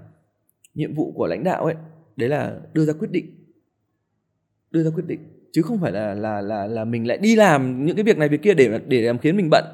[0.75, 1.75] nhiệm vụ của lãnh đạo ấy
[2.17, 3.27] đấy là đưa ra quyết định.
[4.71, 5.21] Đưa ra quyết định
[5.55, 8.29] chứ không phải là là là là mình lại đi làm những cái việc này
[8.29, 9.65] việc kia để để làm khiến mình bận.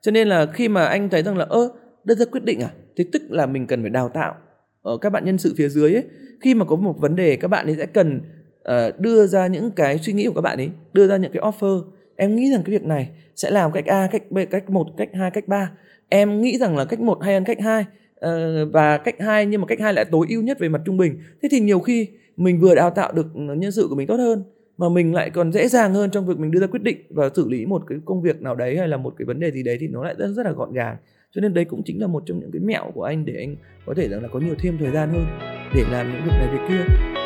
[0.00, 1.70] Cho nên là khi mà anh thấy rằng là ơ
[2.04, 2.70] đưa ra quyết định à?
[2.96, 4.34] Thì tức là mình cần phải đào tạo
[4.82, 6.02] ở các bạn nhân sự phía dưới ấy.
[6.40, 8.20] Khi mà có một vấn đề các bạn ấy sẽ cần
[8.68, 11.42] uh, đưa ra những cái suy nghĩ của các bạn ấy đưa ra những cái
[11.42, 11.82] offer.
[12.16, 15.08] Em nghĩ rằng cái việc này sẽ làm cách a cách b cách một cách
[15.14, 15.70] hai cách ba.
[16.08, 17.84] Em nghĩ rằng là cách một hay hơn cách hai
[18.26, 20.96] uh, và cách hai nhưng mà cách hai lại tối ưu nhất về mặt trung
[20.96, 21.18] bình.
[21.42, 24.44] Thế thì nhiều khi mình vừa đào tạo được nhân sự của mình tốt hơn
[24.78, 27.30] mà mình lại còn dễ dàng hơn trong việc mình đưa ra quyết định và
[27.34, 29.62] xử lý một cái công việc nào đấy hay là một cái vấn đề gì
[29.62, 30.96] đấy thì nó lại rất rất là gọn gàng.
[31.34, 33.56] Cho nên đấy cũng chính là một trong những cái mẹo của anh để anh
[33.86, 35.26] có thể rằng là có nhiều thêm thời gian hơn
[35.74, 37.23] để làm những việc này, việc kia.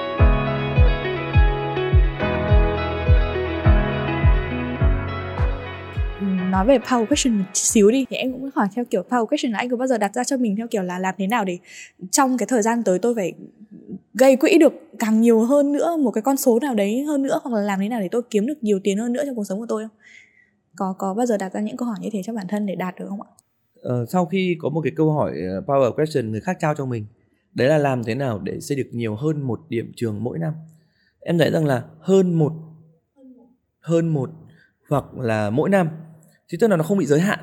[6.51, 9.53] Nói về power question một xíu đi thì em cũng hỏi theo kiểu power question
[9.53, 11.45] là anh có bao giờ đặt ra cho mình theo kiểu là làm thế nào
[11.45, 11.59] để
[12.11, 13.33] trong cái thời gian tới tôi phải
[14.15, 17.41] gây quỹ được càng nhiều hơn nữa một cái con số nào đấy hơn nữa
[17.43, 19.45] hoặc là làm thế nào để tôi kiếm được nhiều tiền hơn nữa trong cuộc
[19.45, 19.97] sống của tôi không?
[20.77, 22.75] Có có bao giờ đặt ra những câu hỏi như thế cho bản thân để
[22.75, 23.29] đạt được không ạ?
[23.83, 26.87] Ờ, sau khi có một cái câu hỏi ờ, power question người khác trao cho
[26.87, 27.07] mình
[27.55, 30.53] đấy là làm thế nào để xây được nhiều hơn một điểm trường mỗi năm?
[31.21, 32.53] Em thấy rằng là hơn một
[33.81, 34.31] hơn một
[34.89, 35.89] hoặc là mỗi năm
[36.53, 37.39] thì tức là nó không bị giới hạn.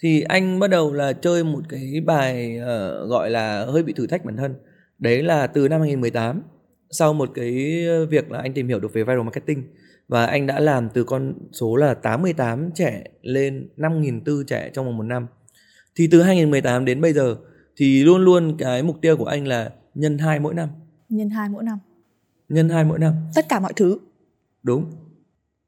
[0.00, 4.06] Thì anh bắt đầu là chơi một cái bài uh, gọi là hơi bị thử
[4.06, 4.54] thách bản thân.
[4.98, 6.42] Đấy là từ năm 2018
[6.90, 9.62] sau một cái việc là anh tìm hiểu được về viral marketing.
[10.08, 14.96] Và anh đã làm từ con số là 88 trẻ lên 5.400 trẻ trong vòng
[14.96, 15.26] một năm.
[15.96, 17.36] Thì từ 2018 đến bây giờ
[17.76, 20.68] thì luôn luôn cái mục tiêu của anh là nhân 2 mỗi năm.
[21.08, 21.78] Nhân 2 mỗi năm.
[22.48, 23.14] Nhân 2 mỗi năm.
[23.34, 23.98] Tất cả mọi thứ.
[24.62, 24.90] Đúng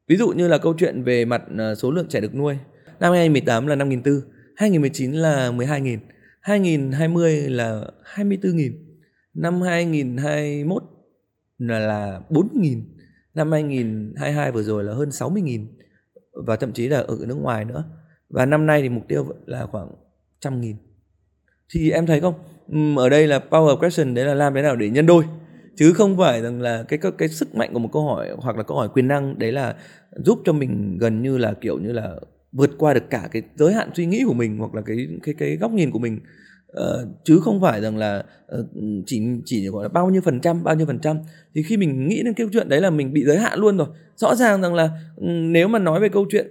[0.08, 2.58] ví dụ như là câu chuyện về mặt ờ, số lượng trẻ được nuôi.
[3.00, 4.20] Năm 2018 là 5.400
[4.56, 5.98] 2019 là 12.000
[6.40, 7.84] 2020 là
[8.16, 8.72] 24.000
[9.34, 10.82] năm 2021
[11.58, 12.82] là là 4.000
[13.34, 15.66] năm 2022 vừa rồi là hơn 60.000
[16.46, 17.84] và thậm chí là ở nước ngoài nữa.
[18.28, 19.88] Và năm nay thì mục tiêu là khoảng
[20.40, 20.76] trăm nghìn.
[21.74, 22.34] Thì em thấy không?
[22.96, 25.24] Ở đây là power question đấy là làm thế nào để nhân đôi
[25.76, 28.56] chứ không phải rằng là cái cái, cái sức mạnh của một câu hỏi hoặc
[28.56, 29.74] là câu hỏi quyền năng đấy là
[30.24, 32.14] giúp cho mình gần như là kiểu như là
[32.52, 35.34] vượt qua được cả cái giới hạn suy nghĩ của mình hoặc là cái cái
[35.38, 36.20] cái góc nhìn của mình.
[36.80, 38.24] Uh, chứ không phải rằng là
[38.58, 38.66] uh,
[39.06, 41.18] chỉ chỉ gọi là bao nhiêu phần trăm bao nhiêu phần trăm.
[41.54, 43.86] Thì khi mình nghĩ đến câu chuyện đấy là mình bị giới hạn luôn rồi.
[44.16, 46.46] Rõ ràng rằng là um, nếu mà nói về câu chuyện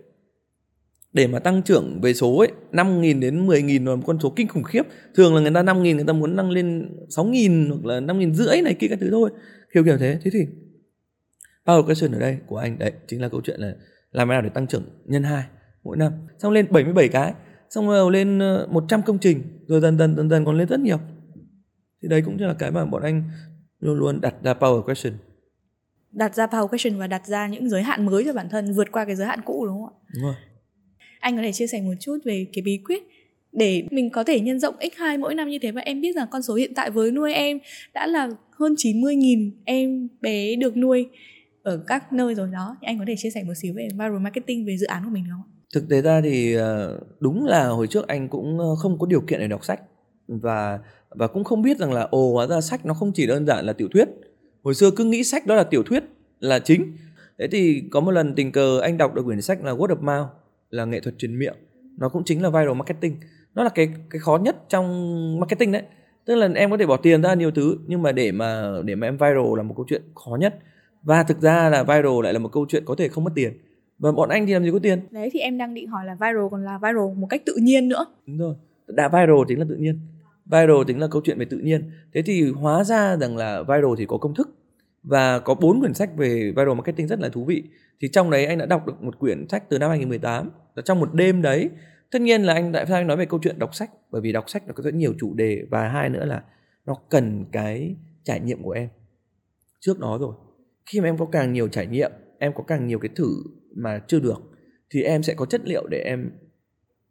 [1.14, 4.48] để mà tăng trưởng về số ấy 5.000 đến 10.000 là một con số kinh
[4.48, 4.84] khủng khiếp.
[5.16, 8.62] Thường là người ta 5.000 người ta muốn tăng lên 6.000 hoặc là 5.000 rưỡi
[8.62, 9.30] này kia các thứ thôi.
[9.74, 10.20] Kiểu kiểu thế.
[10.24, 10.40] Thế thì
[11.66, 13.76] power question ở đây của anh đấy chính là câu chuyện là
[14.12, 15.44] làm thế nào để tăng trưởng nhân hai
[15.84, 16.14] mỗi năm.
[16.40, 17.34] Xong lên 77 cái
[17.70, 20.80] xong rồi lên 100 ờ, công trình rồi dần dần dần dần còn lên rất
[20.80, 21.00] nhiều.
[22.02, 23.24] Thì đấy cũng là cái mà bọn anh
[23.80, 25.14] luôn luôn đặt ra power question.
[26.12, 28.92] Đặt ra power question và đặt ra những giới hạn mới cho bản thân vượt
[28.92, 29.96] qua cái giới hạn cũ đúng không ạ?
[30.16, 30.36] Đúng rồi
[31.24, 33.04] anh có thể chia sẻ một chút về cái bí quyết
[33.52, 36.28] để mình có thể nhân rộng x2 mỗi năm như thế và em biết rằng
[36.32, 37.60] con số hiện tại với nuôi em
[37.94, 41.08] đã là hơn 90.000 em bé được nuôi
[41.64, 44.20] ở các nơi rồi đó thì anh có thể chia sẻ một xíu về viral
[44.20, 45.42] marketing, về dự án của mình không?
[45.74, 49.22] Thực tế ra thì ờ, đúng là hồi trước anh cũng ờ, không có điều
[49.22, 49.82] kiện để đọc sách
[50.28, 53.46] và và cũng không biết rằng là, ồ, hóa ra sách nó không chỉ đơn
[53.46, 54.10] giản là tiểu thuyết.
[54.64, 56.04] Hồi xưa cứ nghĩ sách đó là tiểu thuyết
[56.40, 56.98] là chính.
[57.40, 60.02] Thế thì có một lần tình cờ anh đọc được quyển sách là Word of
[60.02, 60.30] Mouth
[60.74, 61.56] là nghệ thuật truyền miệng.
[61.98, 63.16] Nó cũng chính là viral marketing.
[63.56, 65.84] Nó là cái cái khó nhất trong marketing đấy.
[66.26, 68.96] Tức là em có thể bỏ tiền ra nhiều thứ nhưng mà để mà để
[68.96, 70.60] mà em viral là một câu chuyện khó nhất.
[71.04, 73.54] Và thực ra là viral lại là một câu chuyện có thể không mất tiền.
[74.00, 75.00] Và bọn anh thì làm gì có tiền?
[75.12, 77.88] Đấy thì em đang định hỏi là viral còn là viral một cách tự nhiên
[77.88, 78.06] nữa.
[78.28, 78.56] Đúng rồi.
[78.88, 80.00] Đã viral chính là tự nhiên.
[80.46, 81.92] Viral chính là câu chuyện về tự nhiên.
[82.14, 84.50] Thế thì hóa ra rằng là viral thì có công thức.
[85.04, 87.64] Và có bốn quyển sách về viral marketing rất là thú vị.
[88.02, 91.00] Thì trong đấy anh đã đọc được một quyển sách từ năm 2018 và trong
[91.00, 91.70] một đêm đấy,
[92.12, 94.32] tất nhiên là anh tại sao anh nói về câu chuyện đọc sách, bởi vì
[94.32, 96.44] đọc sách nó có rất nhiều chủ đề, và hai nữa là
[96.86, 98.90] nó cần cái trải nghiệm của em.
[99.80, 100.34] Trước đó rồi,
[100.86, 103.30] khi mà em có càng nhiều trải nghiệm, em có càng nhiều cái thử
[103.76, 104.42] mà chưa được,
[104.90, 106.32] thì em sẽ có chất liệu để em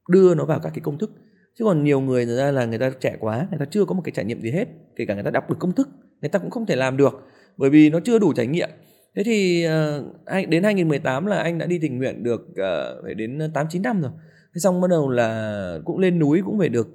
[0.08, 1.10] đưa nó vào các cái công thức.
[1.58, 3.94] Chứ còn nhiều người người ta là người ta trẻ quá, người ta chưa có
[3.94, 5.88] một cái trải nghiệm gì hết, kể cả người ta đọc được công thức,
[6.20, 7.22] người ta cũng không thể làm được,
[7.56, 8.68] bởi vì nó chưa đủ trải nghiệm
[9.16, 13.38] thế thì uh, đến 2018 là anh đã đi tình nguyện được uh, phải đến
[13.38, 14.10] ờ, tám chín năm rồi.
[14.54, 16.88] Thế xong bắt đầu là cũng lên núi cũng phải được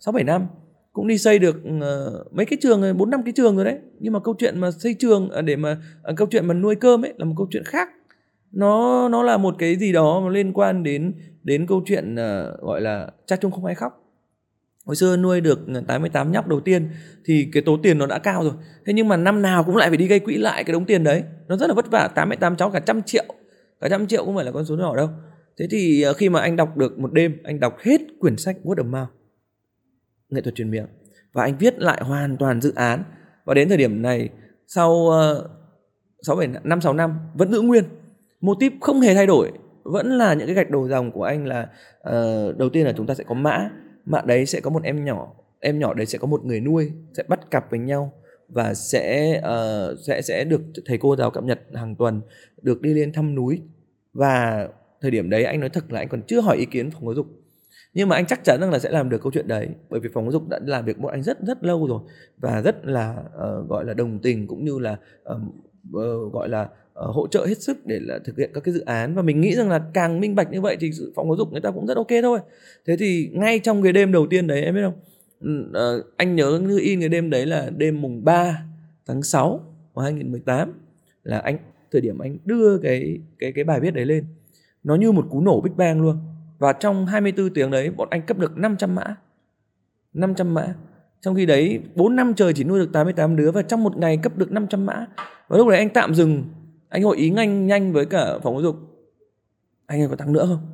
[0.00, 0.46] sáu uh, bảy năm.
[0.92, 3.78] Cũng đi xây được uh, mấy cái trường bốn năm cái trường rồi đấy.
[3.98, 5.76] Nhưng mà câu chuyện mà xây trường uh, để mà
[6.10, 7.88] uh, câu chuyện mà nuôi cơm ấy là một câu chuyện khác.
[8.52, 12.60] Nó nó là một cái gì đó mà liên quan đến đến câu chuyện uh,
[12.60, 14.05] gọi là cha chung không ai khóc
[14.86, 16.88] hồi xưa nuôi được 88 nhóc đầu tiên
[17.24, 18.52] thì cái tố tiền nó đã cao rồi.
[18.86, 21.04] Thế nhưng mà năm nào cũng lại phải đi gây quỹ lại cái đống tiền
[21.04, 21.22] đấy.
[21.48, 23.24] Nó rất là vất vả 88 cháu cả trăm triệu.
[23.80, 25.08] Cả trăm triệu cũng phải là con số nhỏ đâu.
[25.58, 28.56] Thế thì ờ, khi mà anh đọc được một đêm anh đọc hết quyển sách
[28.64, 29.08] Word of Mouth
[30.30, 30.86] nghệ thuật truyền miệng
[31.32, 33.02] và anh viết lại hoàn toàn dự án
[33.44, 34.28] và đến thời điểm này
[34.66, 35.48] sau ờ,
[36.22, 37.84] sáu bảy năm sáu năm vẫn giữ nguyên.
[38.40, 41.46] Mô típ không hề thay đổi vẫn là những cái gạch đầu dòng của anh
[41.46, 41.68] là
[42.08, 43.70] uh, đầu tiên là chúng ta sẽ có mã
[44.06, 46.92] mạng đấy sẽ có một em nhỏ em nhỏ đấy sẽ có một người nuôi
[47.16, 48.12] sẽ bắt cặp với nhau
[48.48, 52.20] và sẽ uh, sẽ sẽ được thầy cô giáo cập nhật hàng tuần
[52.62, 53.62] được đi lên thăm núi.
[54.12, 54.68] Và
[55.00, 57.14] thời điểm đấy anh nói thật là anh còn chưa hỏi ý kiến phòng giáo
[57.14, 57.26] dục.
[57.94, 60.08] Nhưng mà anh chắc chắn rằng là sẽ làm được câu chuyện đấy bởi vì
[60.14, 62.00] phòng giáo dục đã làm việc bọn anh rất rất lâu rồi
[62.36, 64.96] và rất là uh, gọi là đồng tình cũng như là
[65.32, 65.40] uh,
[65.88, 66.68] uh, gọi là uh,
[67.14, 69.14] hỗ trợ hết sức để là thực hiện các cái dự án.
[69.14, 71.60] Và mình nghĩ rằng là càng minh bạch như vậy thì phòng giáo dục người
[71.60, 72.38] ta cũng rất ok thôi.
[72.86, 74.98] Thế thì ngay trong cái đêm đầu tiên đấy em biết không?
[75.68, 78.62] Uh, anh nhớ như in cái đêm đấy là đêm mùng 3
[79.06, 79.60] tháng 6
[79.96, 80.72] năm 2018
[81.22, 81.58] là anh
[81.92, 84.24] thời điểm anh đưa cái cái cái bài viết đấy lên.
[84.84, 86.18] Nó như một cú nổ Big Bang luôn.
[86.58, 89.16] Và trong 24 tiếng đấy bọn anh cấp được 500 mã.
[90.12, 90.74] 500 mã
[91.20, 94.16] trong khi đấy 4 năm trời chỉ nuôi được 88 đứa và trong một ngày
[94.16, 95.06] cấp được 500 mã.
[95.48, 96.44] Và lúc đấy anh tạm dừng.
[96.88, 98.76] Anh hội ý nhanh nhanh với cả phòng giáo dục.
[99.86, 100.66] Anh ơi, có tăng nữa không?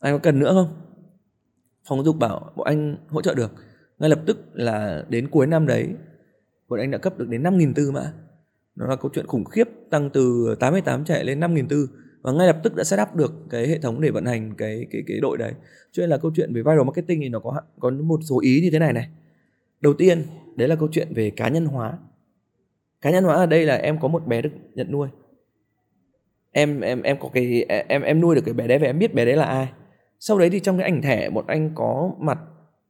[0.00, 0.68] Anh có cần nữa không?
[1.88, 3.52] Phòng giáo dục bảo bọn anh hỗ trợ được.
[3.98, 5.88] Ngay lập tức là đến cuối năm đấy,
[6.68, 8.12] bọn anh đã cấp được đến 5.000 tư mã.
[8.76, 11.88] Nó là câu chuyện khủng khiếp, tăng từ 88 trẻ lên 5.000 tư.
[12.22, 14.86] Và ngay lập tức đã set up được cái hệ thống để vận hành cái
[14.90, 15.52] cái cái đội đấy.
[15.92, 18.60] Cho nên là câu chuyện về viral marketing thì nó có có một số ý
[18.60, 19.08] như thế này này
[19.80, 20.22] đầu tiên,
[20.56, 21.98] đấy là câu chuyện về cá nhân hóa.
[23.00, 25.08] Cá nhân hóa ở đây là em có một bé được nhận nuôi.
[26.52, 29.14] Em em em có cái, em em nuôi được cái bé đấy và em biết
[29.14, 29.68] bé đấy là ai.
[30.20, 32.38] Sau đấy thì trong cái ảnh thẻ, bọn anh có mặt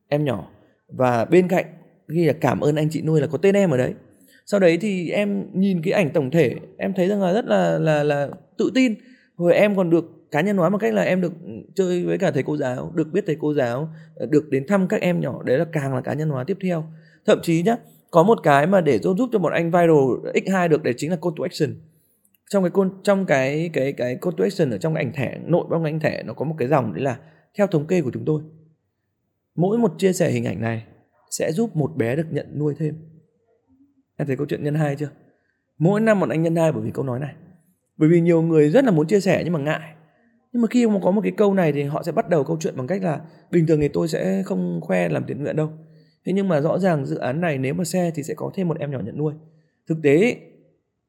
[0.08, 0.50] em nhỏ.
[0.88, 1.64] Và bên cạnh
[2.08, 3.94] ghi là cảm ơn anh chị nuôi là có tên em ở đấy.
[4.46, 7.78] Sau đấy thì em nhìn cái ảnh tổng thể, em thấy rằng là rất là
[7.78, 8.94] là là tự tin.
[9.36, 11.32] Rồi em còn được cá nhân hóa một cách là em được
[11.74, 14.88] chơi với cả thầy cô giáo, được biết thầy cô giáo ờ, được đến thăm
[14.88, 16.84] các em nhỏ, đấy là càng là cá nhân hóa tiếp theo.
[17.26, 17.76] Thậm chí nhá,
[18.10, 21.10] có một cái mà để giúp giúp cho một anh viral x2 được, đấy chính
[21.10, 21.80] là call to action.
[22.50, 25.38] Trong cái call trong cái cái cái call to action ở trong cái ảnh thẻ,
[25.46, 27.18] nội trong ảnh thẻ, nó có một cái dòng đấy là
[27.58, 28.42] theo thống kê của chúng tôi,
[29.54, 30.84] mỗi một chia sẻ hình ảnh này
[31.30, 32.94] sẽ giúp một bé được nhận nuôi thêm.
[34.16, 35.08] Em thấy câu chuyện nhân hai chưa?
[35.78, 37.34] Mỗi năm một anh nhân hai bởi vì câu nói này.
[37.96, 39.94] Bởi vì nhiều người rất là muốn chia sẻ nhưng mà ngại
[40.58, 42.56] nhưng mà khi mà có một cái câu này thì họ sẽ bắt đầu câu
[42.60, 45.70] chuyện bằng cách là bình thường thì tôi sẽ không khoe làm thiện nguyện đâu.
[46.24, 48.68] Thế nhưng mà rõ ràng dự án này nếu mà xe thì sẽ có thêm
[48.68, 49.34] một em nhỏ nhận nuôi.
[49.88, 50.36] Thực tế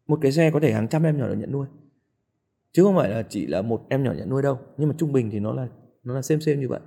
[0.07, 1.67] một cái xe có thể hàng trăm em nhỏ được nhận nuôi.
[2.73, 5.11] Chứ không phải là chỉ là một em nhỏ nhận nuôi đâu nhưng mà trung
[5.11, 5.67] bình thì nó là
[6.03, 6.79] nó là xem xem như vậy.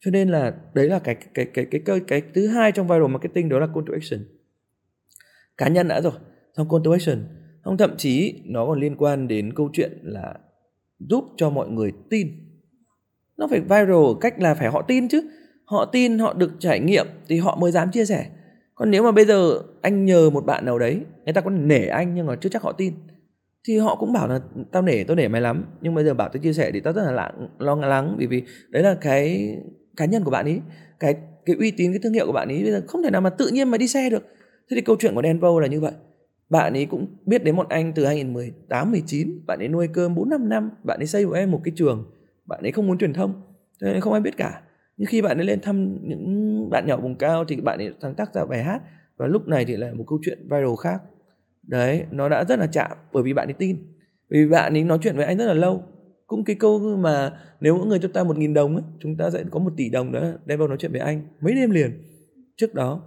[0.00, 3.08] Cho nên là đấy là cái cái cái cái cái, cái thứ hai trong viral
[3.08, 4.20] marketing đó là call to action.
[5.56, 6.12] Cá nhân đã rồi
[6.56, 7.24] xong call to action.
[7.64, 10.34] Xong thậm chí nó còn liên quan đến câu chuyện là
[11.08, 12.28] giúp cho mọi người tin.
[13.38, 15.20] Nó phải viral cách là phải họ tin chứ.
[15.64, 18.26] Họ tin, họ được trải nghiệm thì họ mới dám chia sẻ.
[18.74, 21.86] Còn nếu mà bây giờ anh nhờ một bạn nào đấy, người ta có nể
[21.86, 22.94] anh nhưng mà chưa chắc họ tin,
[23.68, 24.40] thì họ cũng bảo là,
[24.72, 26.92] tao nể tao nể mày lắm, nhưng bây giờ bảo tao chia sẻ thì tao
[26.92, 29.56] rất là lặng lo lắng vì vì đấy là cái
[29.96, 30.60] cá nhân của bạn ấy
[31.00, 33.20] cái cái uy tín, cái thương hiệu của bạn ấy bây giờ không thể nào
[33.20, 34.26] mà tự nhiên mà đi xe được.
[34.70, 35.92] Thế thì câu chuyện của Denvo là như vậy
[36.52, 40.28] bạn ấy cũng biết đến một anh từ 2018 19 bạn ấy nuôi cơm 4
[40.28, 40.70] 5 năm.
[40.84, 42.10] Bạn ấy xây của em một cái trường.
[42.46, 43.42] Bạn ấy không muốn truyền thông
[43.80, 44.62] cho nên không ai biết cả.
[44.96, 48.14] Nhưng khi bạn ấy lên thăm những bạn nhỏ vùng cao thì bạn ấy sáng
[48.14, 48.82] tác ra bài hát.
[49.16, 51.02] Và lúc này thì là một câu chuyện viral khác.
[51.62, 53.76] Đấy nó đã rất là chạm bởi vì bạn ấy tin.
[54.30, 55.82] Vì bạn ấy nói chuyện với anh rất là lâu.
[56.26, 59.30] Cũng cái câu mà nếu mỗi người cho ta một nghìn đồng ấy, chúng ta
[59.30, 62.02] sẽ có một tỷ đồng đó đem vào nói chuyện với anh mấy đêm liền.
[62.56, 63.02] Trước đó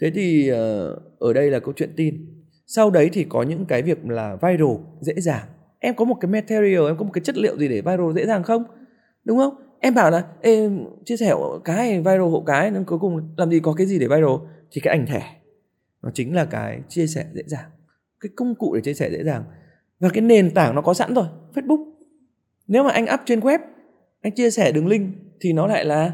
[0.00, 2.35] thế thì ờ, ở đây là câu chuyện tin
[2.66, 5.44] sau đấy thì có những cái việc là viral dễ dàng.
[5.78, 8.26] Em có một cái material em có một cái chất liệu gì để viral dễ
[8.26, 8.64] dàng không?
[9.24, 9.54] Đúng không?
[9.80, 10.68] Em bảo là Ê,
[11.04, 14.06] chia sẻ cái viral hộ cái nên cuối cùng làm gì có cái gì để
[14.06, 14.34] viral?
[14.70, 15.36] Thì cái ảnh thẻ
[16.02, 17.70] nó chính là cái chia sẻ dễ dàng.
[18.20, 19.44] Cái công cụ để chia sẻ dễ dàng.
[20.00, 21.92] Và cái nền tảng nó có sẵn rồi facebook.
[22.66, 23.58] Nếu mà anh up trên web
[24.22, 26.12] anh chia sẻ đường link thì nó lại là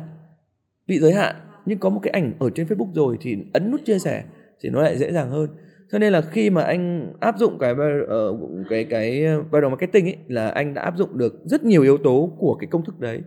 [0.86, 1.36] bị giới hạn.
[1.66, 4.24] Nhưng có một cái ảnh ở trên facebook rồi thì ấn nút chia sẻ
[4.60, 5.48] thì nó lại dễ dàng hơn
[5.92, 9.10] cho nên là khi mà anh áp dụng cái uh, cái cái
[9.52, 12.68] viral marketing ấy là anh đã áp dụng được rất nhiều yếu tố của cái
[12.70, 13.20] công thức đấy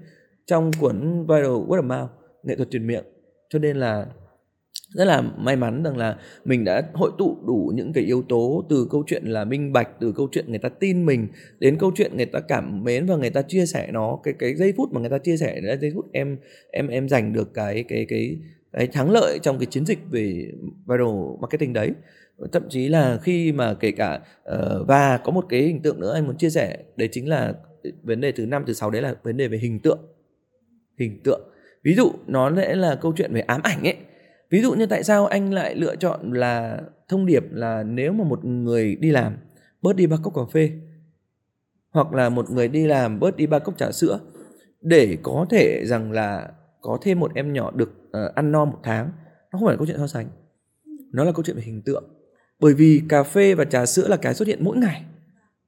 [0.45, 2.10] trong cuốn viral word of mouth
[2.43, 3.04] nghệ thuật truyền miệng.
[3.49, 4.06] Cho nên là
[4.95, 8.65] rất là may mắn rằng là mình đã hội tụ đủ những cái yếu tố
[8.69, 11.28] từ câu chuyện là minh bạch từ câu chuyện người ta tin mình
[11.60, 14.56] đến câu chuyện người ta cảm mến và người ta chia sẻ nó cái cái
[14.56, 16.38] giây phút mà người ta chia sẻ là giây phút em
[16.71, 18.38] em em giành được cái cái cái
[18.75, 20.51] cái thắng lợi trong cái chiến dịch về
[20.85, 21.07] viral
[21.39, 21.91] marketing đấy.
[22.51, 24.19] Thậm chí là khi mà kể cả
[24.55, 27.53] uh, và có một cái hình tượng nữa anh muốn chia sẻ đấy chính là
[28.03, 29.99] vấn đề thứ năm thứ sáu đấy là vấn đề về hình tượng.
[30.99, 31.41] Hình tượng.
[31.83, 33.95] Ví dụ nó sẽ là câu chuyện về ám ảnh ấy.
[34.49, 38.23] Ví dụ như tại sao anh lại lựa chọn là thông điệp là nếu mà
[38.23, 39.38] một người đi làm
[39.81, 40.71] bớt đi ba cốc cà phê
[41.91, 44.19] hoặc là một người đi làm bớt đi ba cốc trà sữa
[44.81, 46.49] để có thể rằng là
[46.81, 49.06] có thêm một em nhỏ được uh, ăn no một tháng
[49.51, 50.28] nó không phải là câu chuyện so sánh.
[51.13, 52.04] Nó là câu chuyện về hình tượng.
[52.60, 55.06] Bởi vì cà phê và trà sữa là cái xuất hiện mỗi ngày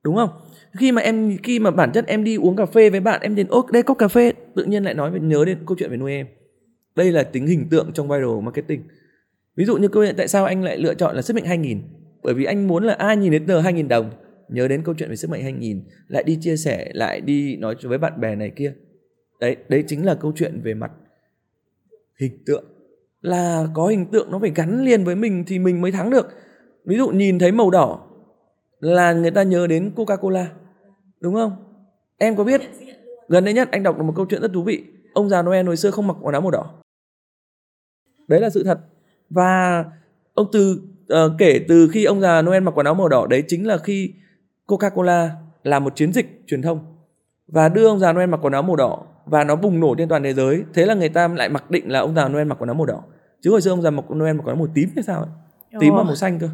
[0.03, 0.29] đúng không?
[0.77, 3.35] Khi mà em khi mà bản chất em đi uống cà phê với bạn em
[3.35, 4.33] đến ô đây cốc cà phê.
[4.55, 6.27] Tự nhiên lại nói về nhớ đến câu chuyện về nuôi em.
[6.95, 8.83] Đây là tính hình tượng trong viral marketing.
[9.55, 11.81] Ví dụ như câu chuyện tại sao anh lại lựa chọn là sức mạnh 2000
[12.23, 14.11] bởi vì anh muốn là ai nhìn đến tờ 2000 đồng
[14.49, 17.75] nhớ đến câu chuyện về sức mạnh 2000 lại đi chia sẻ lại đi nói
[17.83, 18.73] với bạn bè này kia.
[19.39, 20.91] Đấy đấy chính là câu chuyện về mặt
[22.19, 22.65] hình tượng.
[23.21, 26.27] Là có hình tượng nó phải gắn liền với mình thì mình mới thắng được.
[26.85, 28.07] Ví dụ nhìn thấy màu đỏ
[28.79, 30.51] là người ta nhớ đến coca cola
[31.19, 31.51] đúng không?
[32.17, 32.61] Em có biết?
[33.27, 34.83] Gần đây nhất anh đọc được một câu chuyện rất thú vị.
[35.13, 36.73] Ông già noel hồi xưa không mặc quần áo màu đỏ.
[38.27, 38.79] Đấy là sự thật.
[39.29, 39.85] Và
[40.33, 40.81] ông từ
[41.13, 43.77] uh, kể từ khi ông già noel mặc quần áo màu đỏ đấy chính là
[43.77, 44.13] khi
[44.65, 45.31] coca cola
[45.63, 46.97] làm một chiến dịch truyền thông.
[47.47, 50.09] Và đưa ông già noel mặc quần áo màu đỏ và nó bùng nổ trên
[50.09, 52.55] toàn thế giới thế là người ta lại mặc định là ông già noel mặc
[52.59, 53.03] quần áo màu đỏ
[53.41, 55.29] chứ hồi xưa ông già mặc noel mặc quần áo màu tím hay sao ấy
[55.79, 56.49] tím và màu xanh cơ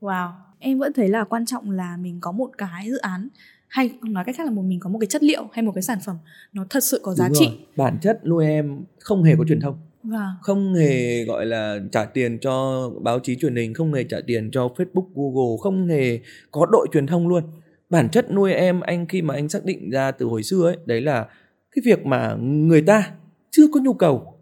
[0.00, 3.28] Wow, em vẫn thấy là quan trọng là mình có một cái dự án
[3.68, 5.82] hay nói cách khác là một mình có một cái chất liệu hay một cái
[5.82, 6.16] sản phẩm
[6.52, 7.46] nó thật sự có giá Đúng trị.
[7.46, 7.66] Rồi.
[7.76, 9.78] Bản chất nuôi em không hề có truyền thông.
[10.02, 10.28] Vâng.
[10.42, 14.50] Không hề gọi là trả tiền cho báo chí truyền hình, không hề trả tiền
[14.50, 16.20] cho Facebook, Google, không hề
[16.50, 17.44] có đội truyền thông luôn.
[17.90, 20.76] Bản chất nuôi em anh khi mà anh xác định ra từ hồi xưa ấy,
[20.84, 21.26] đấy là
[21.74, 23.10] cái việc mà người ta
[23.50, 24.34] chưa có nhu cầu.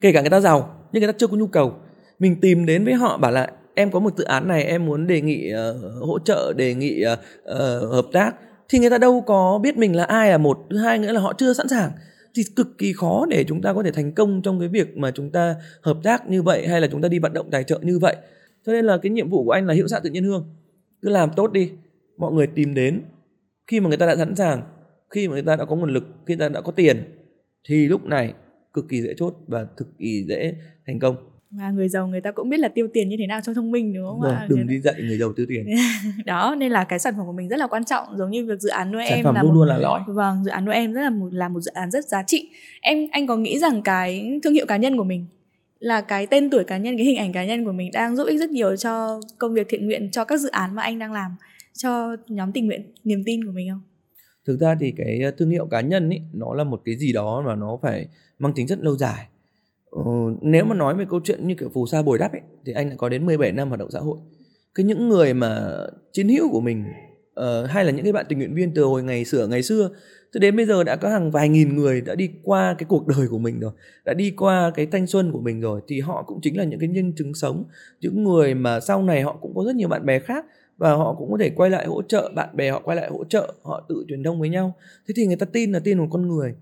[0.00, 1.74] Kể cả người ta giàu, nhưng người ta chưa có nhu cầu
[2.18, 5.06] mình tìm đến với họ bảo là em có một dự án này em muốn
[5.06, 8.32] đề nghị uh, hỗ trợ đề nghị uh, uh, hợp tác.
[8.68, 11.20] Thì người ta đâu có biết mình là ai là một thứ hai nữa là
[11.20, 11.90] họ chưa sẵn sàng.
[12.34, 15.10] Thì cực kỳ khó để chúng ta có thể thành công trong cái việc mà
[15.10, 17.78] chúng ta hợp tác như vậy hay là chúng ta đi vận động tài trợ
[17.82, 18.16] như vậy.
[18.66, 20.54] Cho nên là cái nhiệm vụ của anh là hiệu xạ tự nhiên hương.
[21.02, 21.70] Cứ làm tốt đi
[22.16, 23.02] mọi người tìm đến.
[23.66, 24.62] Khi mà người ta đã sẵn sàng
[25.10, 27.04] khi mà người ta đã có nguồn lực khi người ta đã có tiền
[27.68, 28.34] thì lúc này
[28.72, 30.54] cực kỳ dễ chốt và cực kỳ dễ
[30.86, 31.16] thành công
[31.50, 33.70] và người giàu người ta cũng biết là tiêu tiền như thế nào cho thông
[33.70, 34.46] minh đúng không ạ?
[34.48, 35.66] Đừng đi dạy người giàu tiêu tiền.
[36.24, 38.60] đó nên là cái sản phẩm của mình rất là quan trọng giống như việc
[38.60, 40.00] dự án nuôi sản em phẩm là luôn một, luôn là lõi.
[40.06, 42.50] Vâng, dự án nuôi em rất là một là một dự án rất giá trị.
[42.80, 45.26] Em anh có nghĩ rằng cái thương hiệu cá nhân của mình
[45.78, 48.24] là cái tên tuổi cá nhân cái hình ảnh cá nhân của mình đang giúp
[48.24, 51.12] ích rất nhiều cho công việc thiện nguyện cho các dự án mà anh đang
[51.12, 51.30] làm
[51.74, 53.80] cho nhóm tình nguyện niềm tin của mình không?
[54.48, 57.42] Thực ra thì cái thương hiệu cá nhân ấy nó là một cái gì đó
[57.46, 58.06] mà nó phải
[58.38, 59.26] mang tính chất lâu dài.
[59.90, 60.02] Ờ,
[60.40, 62.90] nếu mà nói về câu chuyện như kiểu phù sa bồi đắp ấy, thì anh
[62.90, 64.18] đã có đến 17 năm hoạt động xã hội.
[64.74, 65.76] Cái những người mà
[66.12, 66.84] chiến hữu của mình
[67.40, 69.90] uh, hay là những cái bạn tình nguyện viên từ hồi ngày xưa ngày xưa
[70.32, 73.06] cho đến bây giờ đã có hàng vài nghìn người đã đi qua cái cuộc
[73.06, 73.72] đời của mình rồi,
[74.04, 76.80] đã đi qua cái thanh xuân của mình rồi thì họ cũng chính là những
[76.80, 77.64] cái nhân chứng sống,
[78.00, 80.44] những người mà sau này họ cũng có rất nhiều bạn bè khác
[80.78, 83.24] và họ cũng có thể quay lại hỗ trợ bạn bè họ quay lại hỗ
[83.24, 84.74] trợ họ tự truyền thông với nhau.
[85.08, 86.54] Thế thì người ta tin là tin một con người.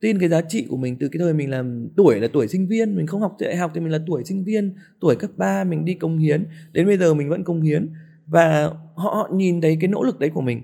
[0.00, 2.68] Tin cái giá trị của mình từ cái thời mình làm tuổi là tuổi sinh
[2.68, 5.64] viên mình không học đại học thì mình là tuổi sinh viên tuổi cấp 3
[5.64, 6.46] mình đi công hiến.
[6.72, 7.88] Đến bây giờ mình vẫn công hiến.
[8.26, 10.62] Và họ, họ nhìn thấy cái nỗ lực đấy của mình.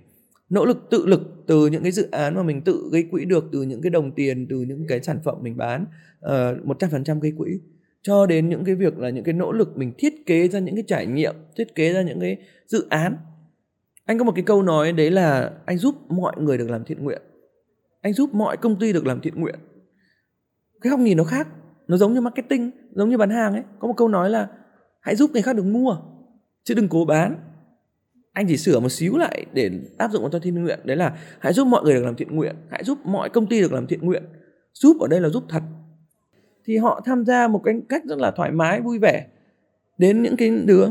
[0.50, 3.48] Nỗ lực tự lực từ những cái dự án mà mình tự gây quỹ được
[3.52, 5.86] từ những cái đồng tiền từ những cái sản phẩm mình bán
[6.20, 7.50] ờ, một trăm phần trăm gây quỹ.
[8.02, 10.74] Cho đến những cái việc là những cái nỗ lực mình thiết kế ra những
[10.74, 12.36] cái trải nghiệm thiết kế ra những cái
[12.66, 13.16] dự án.
[14.04, 17.04] Anh có một cái câu nói đấy là anh giúp mọi người được làm thiện
[17.04, 17.22] nguyện.
[18.00, 19.58] Anh giúp mọi công ty được làm thiện nguyện.
[20.80, 21.48] Cái góc nhìn nó khác.
[21.88, 23.62] Nó giống như marketing, giống như bán hàng ấy.
[23.78, 24.48] Có một câu nói là,
[25.00, 25.96] hãy giúp người khác được mua,
[26.64, 27.36] chứ đừng cố bán.
[28.32, 30.80] Anh chỉ sửa một xíu lại để áp dụng vào cho thiện nguyện.
[30.84, 32.56] Đấy là, hãy giúp mọi người được làm thiện nguyện.
[32.70, 34.22] Hãy giúp mọi công ty được làm thiện nguyện.
[34.72, 35.62] Giúp ở đây là giúp thật.
[36.64, 39.26] Thì họ tham gia một cái cách rất là thoải mái, vui vẻ
[39.98, 40.86] đến những cái đứa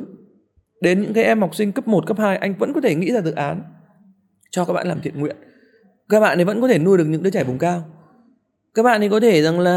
[0.83, 3.11] đến những cái em học sinh cấp 1, cấp 2 anh vẫn có thể nghĩ
[3.11, 3.61] ra dự án
[4.51, 5.35] cho các bạn làm thiện nguyện.
[6.09, 7.83] Các bạn ấy vẫn có thể nuôi được những đứa trẻ vùng cao.
[8.73, 9.75] Các bạn ấy có thể rằng là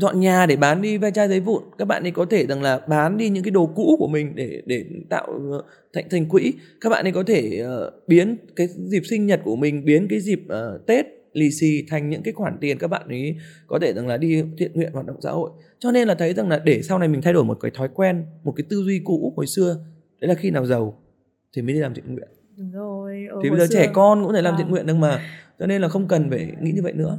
[0.00, 1.62] dọn nhà để bán đi ve chai giấy vụn.
[1.78, 4.32] Các bạn ấy có thể rằng là bán đi những cái đồ cũ của mình
[4.34, 5.62] để để tạo ờ,
[5.92, 6.52] thành thành quỹ.
[6.80, 10.20] Các bạn ấy có thể uh, biến cái dịp sinh nhật của mình biến cái
[10.20, 13.36] dịp uh, tết lì xì thành những cái khoản tiền các bạn ấy
[13.66, 15.50] có thể rằng là đi thiện nguyện hoạt động xã hội.
[15.78, 17.88] Cho nên là thấy rằng là để sau này mình thay đổi một cái thói
[17.94, 19.76] quen một cái tư duy cũ hồi xưa
[20.26, 20.98] đấy là khi nào giàu
[21.52, 23.26] thì mới đi làm thiện nguyện Đúng rồi.
[23.42, 23.74] Thì bây giờ xưa...
[23.74, 24.56] trẻ con cũng thể làm à.
[24.58, 25.20] thiện nguyện được mà.
[25.58, 27.18] Cho nên là không cần phải nghĩ như vậy nữa.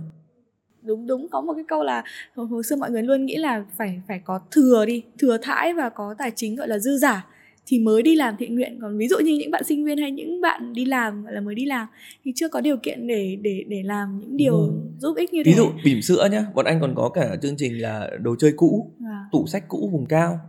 [0.82, 2.04] Đúng đúng có một cái câu là
[2.36, 5.90] hồi xưa mọi người luôn nghĩ là phải phải có thừa đi, thừa thãi và
[5.90, 7.26] có tài chính gọi là dư giả
[7.68, 10.12] thì mới đi làm thiện nguyện còn ví dụ như những bạn sinh viên hay
[10.12, 11.88] những bạn đi làm gọi là mới đi làm
[12.26, 14.72] thì chưa có điều kiện để để để làm những điều ừ.
[15.00, 17.58] giúp ích như thế ví dụ bỉm sữa nhá bọn anh còn có cả chương
[17.58, 19.26] trình là đồ chơi cũ à.
[19.32, 20.40] tủ sách cũ vùng cao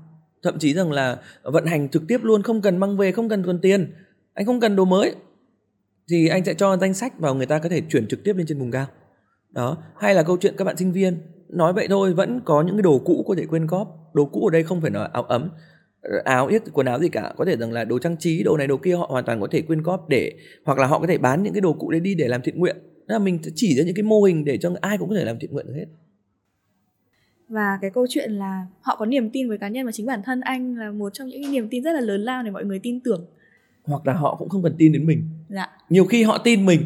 [0.43, 3.43] thậm chí rằng là vận hành trực tiếp luôn, không cần mang về không cần
[3.47, 3.93] còn tiền.
[4.35, 5.15] Anh không cần đồ mới.
[6.11, 8.47] Thì anh sẽ cho danh sách vào người ta có thể chuyển trực tiếp lên
[8.47, 8.87] trên vùng cao.
[9.51, 12.77] Đó, hay là câu chuyện các bạn sinh viên, nói vậy thôi, vẫn có những
[12.77, 15.23] cái đồ cũ có thể quyên góp đồ cũ ở đây không phải là áo
[15.23, 15.51] ấm,
[16.25, 17.33] áo yết, quần áo gì cả.
[17.37, 19.49] Có thể rằng là đồ trang trí, đồ này, đồ kia, họ hoàn toàn có
[19.51, 20.33] thể quyên góp để,
[20.65, 22.59] hoặc là họ có thể bán những cái đồ cũ đấy đi để làm thiện
[22.59, 22.77] nguyện.
[23.07, 25.25] Đó là mình chỉ ra những cái mô hình để cho ai cũng có thể
[25.25, 25.87] làm thiện nguyện được hết
[27.49, 30.23] và cái câu chuyện là họ có niềm tin với cá nhân và chính bản
[30.25, 32.79] thân anh là một trong những niềm tin rất là lớn lao để mọi người
[32.79, 33.27] tin tưởng.
[33.85, 35.23] Hoặc là họ cũng không cần tin đến mình.
[35.49, 35.69] Dạ.
[35.91, 36.81] nhiều khi họ tin mình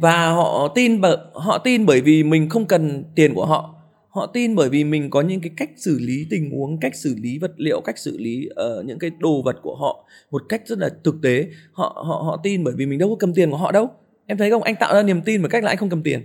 [0.00, 3.72] và họ tin bởi họ tin bởi vì mình không cần tiền của họ.
[4.08, 7.16] Họ tin bởi vì mình có những cái cách xử lý tình huống cách xử
[7.22, 10.62] lý vật liệu cách xử lý uh, những cái đồ vật của họ một cách
[10.66, 11.48] rất là thực tế.
[11.72, 13.90] Họ họ họ tin bởi vì mình đâu có cầm tiền của họ đâu.
[14.26, 14.62] Em thấy không?
[14.62, 16.20] Anh tạo ra niềm tin một cách là anh không cầm tiền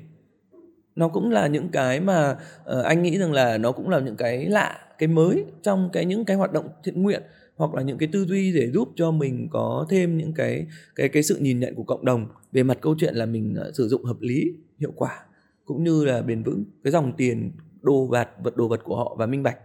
[0.96, 4.16] nó cũng là những cái mà uh, anh nghĩ rằng là nó cũng là những
[4.16, 7.24] cái lạ cái mới trong cái những cái hoạt động thiện nguyện
[7.56, 10.66] hoặc là những cái tư duy để giúp cho mình có thêm những cái
[10.96, 13.76] cái cái sự nhìn nhận của cộng đồng về mặt câu chuyện là mình uh,
[13.76, 15.26] sử dụng hợp lý hiệu quả
[15.66, 19.16] cũng như là bền vững cái dòng tiền đồ vật vật đồ vật của họ
[19.20, 19.58] và minh bạch.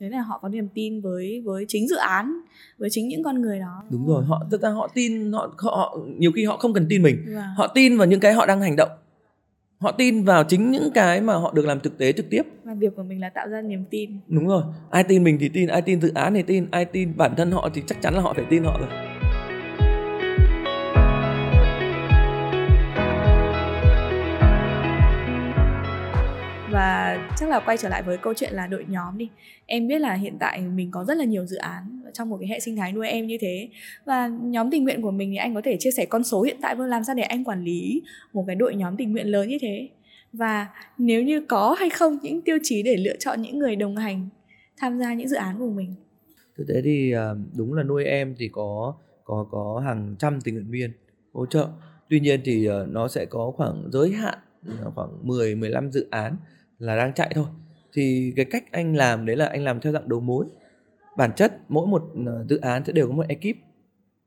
[0.00, 2.40] Thế là họ có niềm tin với với chính dự án
[2.78, 3.82] với chính những con người đó.
[3.90, 7.02] Đúng rồi họ thật ra họ tin họ họ nhiều khi họ không cần tin
[7.02, 7.24] mình.
[7.26, 7.54] Wow.
[7.56, 8.90] họ tin vào những cái họ đang hành động
[9.78, 12.42] họ tin vào chính những cái mà họ được làm thực tế trực tiếp.
[12.64, 14.10] Và việc của mình là tạo ra niềm tin.
[14.28, 14.62] Đúng rồi.
[14.90, 17.50] Ai tin mình thì tin ai tin dự án thì tin ai tin bản thân
[17.50, 18.88] họ thì chắc chắn là họ phải tin họ rồi
[27.46, 29.30] chắc là quay trở lại với câu chuyện là đội nhóm đi.
[29.66, 32.48] Em biết là hiện tại mình có rất là nhiều dự án trong một cái
[32.48, 33.68] hệ sinh thái nuôi em như thế.
[34.04, 36.56] Và nhóm tình nguyện của mình thì anh có thể chia sẻ con số hiện
[36.62, 39.48] tại vâng làm sao để anh quản lý một cái đội nhóm tình nguyện lớn
[39.48, 39.88] như thế.
[40.32, 40.68] Và
[40.98, 44.28] nếu như có hay không, những tiêu chí để lựa chọn những người đồng hành
[44.76, 45.94] tham gia những dự án của mình.
[46.58, 48.94] Thực tế thì à, đúng là nuôi em thì có
[49.24, 50.92] có có hàng trăm tình nguyện viên
[51.32, 51.68] hỗ trợ.
[52.08, 54.38] Tuy nhiên thì à, nó sẽ có khoảng giới hạn
[54.68, 56.36] à, khoảng 10 15 dự án
[56.78, 57.46] là đang chạy thôi.
[57.92, 60.46] Thì cái cách anh làm đấy là anh làm theo dạng đầu mối.
[61.16, 63.56] Bản chất mỗi một ờ, dự án sẽ đều có một ekip.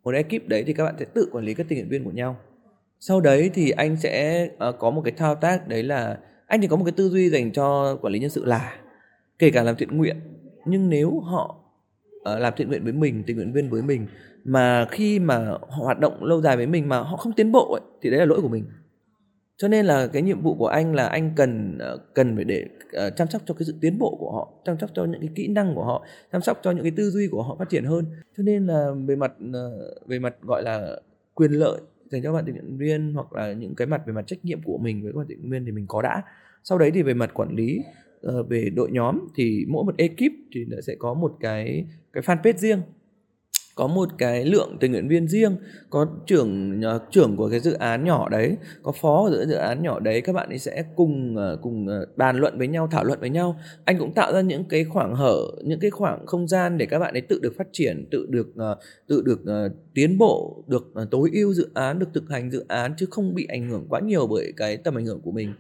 [0.04, 2.12] Một ekip đấy thì các bạn sẽ tự quản lý các tình nguyện viên của
[2.12, 2.38] nhau.
[3.00, 6.68] Sau đấy thì anh sẽ uh, có một cái thao tác đấy là anh thì
[6.68, 8.76] có một cái tư duy dành cho quản lý nhân sự là
[9.40, 10.18] kể cả làm thiện nguyện
[10.66, 11.56] nhưng nếu họ
[12.16, 14.08] uh, làm thiện nguyện với mình tình nguyện viên với mình
[14.44, 17.74] mà khi mà họ hoạt động lâu dài với mình mà họ không tiến bộ
[17.74, 18.66] ấy, thì đấy là lỗi của mình
[19.60, 22.66] cho nên là cái nhiệm vụ của anh là anh cần ờ, cần phải để
[23.08, 25.30] uh, chăm sóc cho cái sự tiến bộ của họ chăm sóc cho những cái
[25.36, 27.86] kỹ năng của họ chăm sóc cho những cái tư duy của họ phát triển
[27.86, 28.06] hơn.
[28.38, 31.00] Cho nên là về mặt uh, về mặt gọi là
[31.34, 31.82] quyền lợi
[32.12, 34.62] dành cho bạn tình nguyện viên hoặc là những cái mặt về mặt trách nhiệm
[34.64, 36.24] của mình với các bạn tình nguyện viên thì mình có đã.
[36.64, 37.80] Sau đấy thì về mặt quản lý
[38.28, 42.58] uh, về đội nhóm thì mỗi một ekip thì sẽ có một cái cái fanpage
[42.58, 42.82] riêng
[43.80, 45.56] có một cái lượng tình nguyện viên riêng,
[45.90, 49.84] có trưởng ờ, trưởng của cái dự án nhỏ đấy, có phó của dự án
[49.84, 53.04] nhỏ đấy, các bạn ấy sẽ cùng ờ, cùng ờ, bàn luận với nhau, thảo
[53.04, 53.60] luận với nhau.
[53.86, 57.00] Anh cũng tạo ra những cái khoảng hở, những cái khoảng không gian để các
[57.00, 58.48] bạn ấy tự được phát triển, tự được
[59.08, 59.40] tự được
[59.94, 63.46] tiến bộ, được tối ưu dự án, được thực hành dự án chứ không bị
[63.50, 65.54] ảnh hưởng quá nhiều bởi cái tầm ảnh hưởng của mình.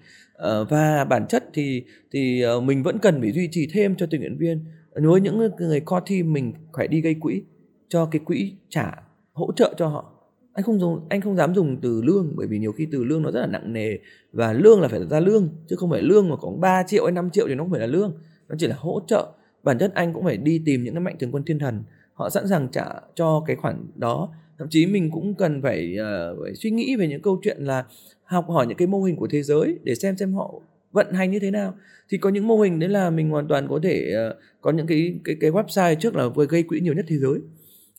[0.70, 4.38] Và bản chất thì thì mình vẫn cần phải duy trì thêm cho tình nguyện
[4.38, 4.66] viên.
[4.94, 7.42] Với những người core team mình phải đi gây quỹ
[7.90, 8.92] cho cái quỹ trả
[9.34, 10.12] hỗ trợ cho họ.
[10.54, 13.22] Anh không dùng anh không dám dùng từ lương bởi vì nhiều khi từ lương
[13.22, 13.98] nó rất là nặng nề
[14.34, 17.12] và lương là phải ra lương chứ không phải lương mà có 3 triệu hay
[17.12, 18.14] 5 triệu thì nó không phải là lương
[18.50, 19.28] nó chỉ là hỗ trợ.
[19.64, 21.84] Bản chất anh cũng phải đi tìm những cái mạnh thường quân thiên thần
[22.14, 22.86] họ sẵn sàng trả
[23.16, 24.30] cho cái khoản đó.
[24.58, 25.96] Thậm chí mình cũng cần phải,
[26.32, 27.86] uh, phải suy nghĩ về những câu chuyện là
[28.24, 30.54] học hỏi những cái mô hình của thế giới để xem xem họ
[30.92, 31.74] vận hành như thế nào.
[32.10, 34.88] Thì có những mô hình đấy là mình hoàn toàn có thể uh, có những
[34.88, 37.40] cái cái cái website trước là vừa gây quỹ nhiều nhất thế giới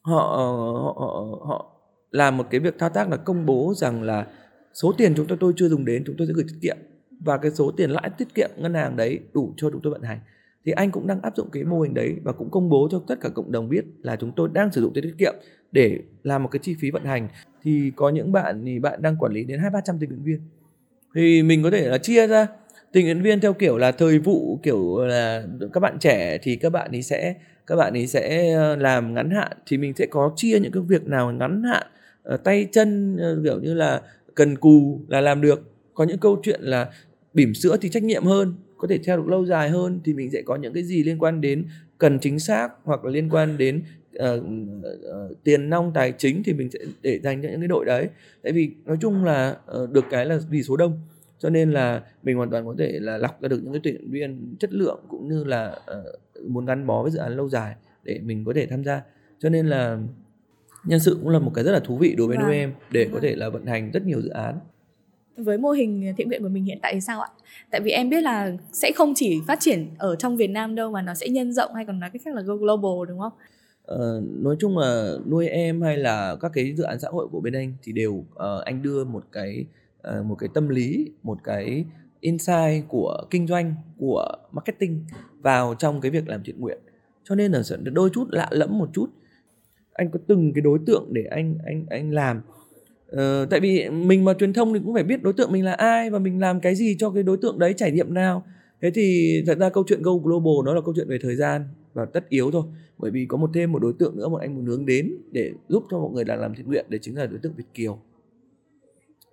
[0.01, 0.23] họ
[0.83, 1.77] họ họ họ
[2.11, 4.27] làm một cái việc thao tác là công bố rằng là
[4.75, 6.77] số tiền chúng tôi tôi chưa dùng đến, chúng tôi sẽ gửi tiết kiệm.
[7.25, 10.03] Và cái số tiền lãi tiết kiệm ngân hàng đấy đủ cho chúng tôi vận
[10.03, 10.19] hành.
[10.65, 13.03] Thì anh cũng đang áp dụng cái mô hình đấy và cũng công bố cho
[13.07, 15.35] tất cả cộng đồng biết là chúng tôi đang sử dụng tiền tiết kiệm
[15.73, 17.29] để làm một cái chi phí vận hành.
[17.63, 20.25] Thì có những bạn thì bạn đang quản lý đến hai, ba trăm tình nguyện
[20.25, 20.41] viên.
[21.15, 22.47] Thì mình có thể là chia ra.
[22.93, 26.71] Tình nguyện viên theo kiểu là thời vụ, kiểu là các bạn trẻ thì các
[26.71, 27.35] bạn ấy sẽ
[27.71, 30.83] các bạn ấy sẽ ờ, làm ngắn hạn thì mình sẽ có chia những cái
[30.89, 31.87] việc nào ngắn hạn
[32.23, 34.01] ờ, tay chân ờ, kiểu như là
[34.35, 35.63] cần cù là làm được.
[35.95, 36.91] Có những câu chuyện là
[37.35, 40.31] bỉm sữa thì trách nhiệm hơn có thể theo được lâu dài hơn thì mình
[40.31, 41.65] sẽ có những cái gì liên quan đến
[41.99, 43.83] cần chính xác hoặc là liên quan đến
[44.19, 47.85] uh, uh, tiền nong tài chính thì mình sẽ để dành cho những cái đội
[47.85, 48.09] đấy.
[48.43, 51.01] Tại vì nói chung là uh, được cái là vì số đông
[51.41, 54.11] cho nên là mình hoàn toàn có thể là lọc ra được những cái tuyển
[54.11, 57.75] viên chất lượng cũng như là uh, muốn gắn bó với dự án lâu dài
[58.05, 59.03] để mình có thể tham gia
[59.39, 59.99] cho nên là
[60.85, 62.51] nhân sự cũng là một cái rất là thú vị đối với vâng.
[62.51, 63.23] em để có vâng.
[63.23, 64.59] thể là vận hành rất nhiều dự án
[65.45, 67.29] với mô hình thiện nguyện của mình hiện tại thì sao ạ?
[67.71, 70.91] Tại vì em biết là sẽ không chỉ phát triển ở trong Việt Nam đâu
[70.91, 73.33] mà nó sẽ nhân rộng hay còn nói cách khác là go global đúng không?
[73.85, 77.41] Ờ, nói chung là nuôi em hay là các cái dự án xã hội của
[77.41, 79.65] bên anh thì đều uh, anh đưa một cái
[80.09, 81.85] uh, một cái tâm lý, một cái
[82.21, 85.05] insight của kinh doanh, của marketing
[85.41, 86.79] vào trong cái việc làm thiện nguyện.
[87.25, 89.07] Cho nên là sẽ đôi chút lạ lẫm một chút.
[89.93, 92.41] Anh có từng cái đối tượng để anh anh anh làm
[93.11, 95.73] Ờ, tại vì mình mà truyền thông thì cũng phải biết đối tượng mình là
[95.73, 98.45] ai và mình làm cái gì cho cái đối tượng đấy trải nghiệm nào
[98.83, 101.65] thế thì thật ra câu chuyện go global nó là câu chuyện về thời gian
[101.95, 102.63] và tất yếu thôi
[102.99, 105.53] bởi vì có một thêm một đối tượng nữa mà anh muốn hướng đến để
[105.69, 107.99] giúp cho mọi người là làm thiện nguyện để chính là đối tượng việt kiều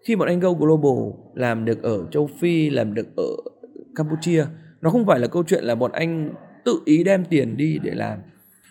[0.08, 3.30] khi bọn anh go global làm được ở châu phi làm được ở
[3.96, 4.46] campuchia
[4.82, 6.30] nó không phải là câu chuyện là bọn anh
[6.66, 8.20] tự ý đem tiền đi để làm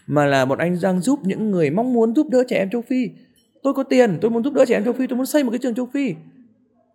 [0.07, 2.83] mà là bọn anh đang giúp những người mong muốn giúp đỡ trẻ em châu
[2.83, 3.11] phi.
[3.63, 5.51] Tôi có tiền tôi muốn giúp đỡ trẻ em châu phi tôi muốn xây một
[5.51, 6.15] cái trường châu phi.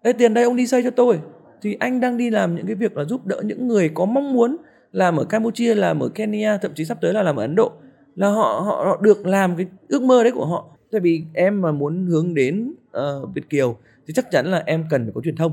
[0.01, 1.19] Ê, tiền đây ông đi xây cho tôi.
[1.61, 4.33] Thì anh đang đi làm những cái việc là giúp đỡ những người có mong
[4.33, 4.57] muốn
[4.91, 7.71] làm ở Campuchia làm ở Kenya thậm chí sắp tới là làm ở Ấn Độ.
[8.15, 10.77] Là họ họ, họ được làm cái ước mơ đấy của họ.
[10.91, 13.77] Tại vì em mà muốn hướng đến uh, Việt kiều
[14.11, 15.51] thì chắc chắn là em cần phải có truyền thông.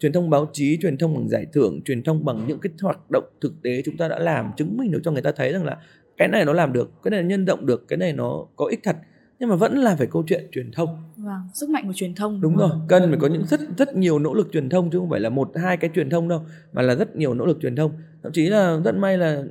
[0.00, 3.10] Truyền thông báo chí truyền thông bằng giải thưởng truyền thông bằng những cái hoạt
[3.10, 5.64] động thực tế chúng ta đã làm chứng minh được cho người ta thấy rằng
[5.64, 5.76] là
[6.16, 8.80] cái này nó làm được cái này nhân động được cái này nó có ích
[8.82, 8.96] thật.
[9.38, 10.88] Nhưng mà vẫn là phải câu chuyện truyền thông.
[11.16, 13.96] Vâng sức mạnh của truyền thông đúng, đúng rồi cần phải có những rất rất
[13.96, 16.40] nhiều nỗ lực truyền thông chứ không phải là một hai cái truyền thông đâu
[16.72, 17.92] mà là rất nhiều nỗ lực truyền thông.
[18.22, 19.42] Thậm chí là rất may là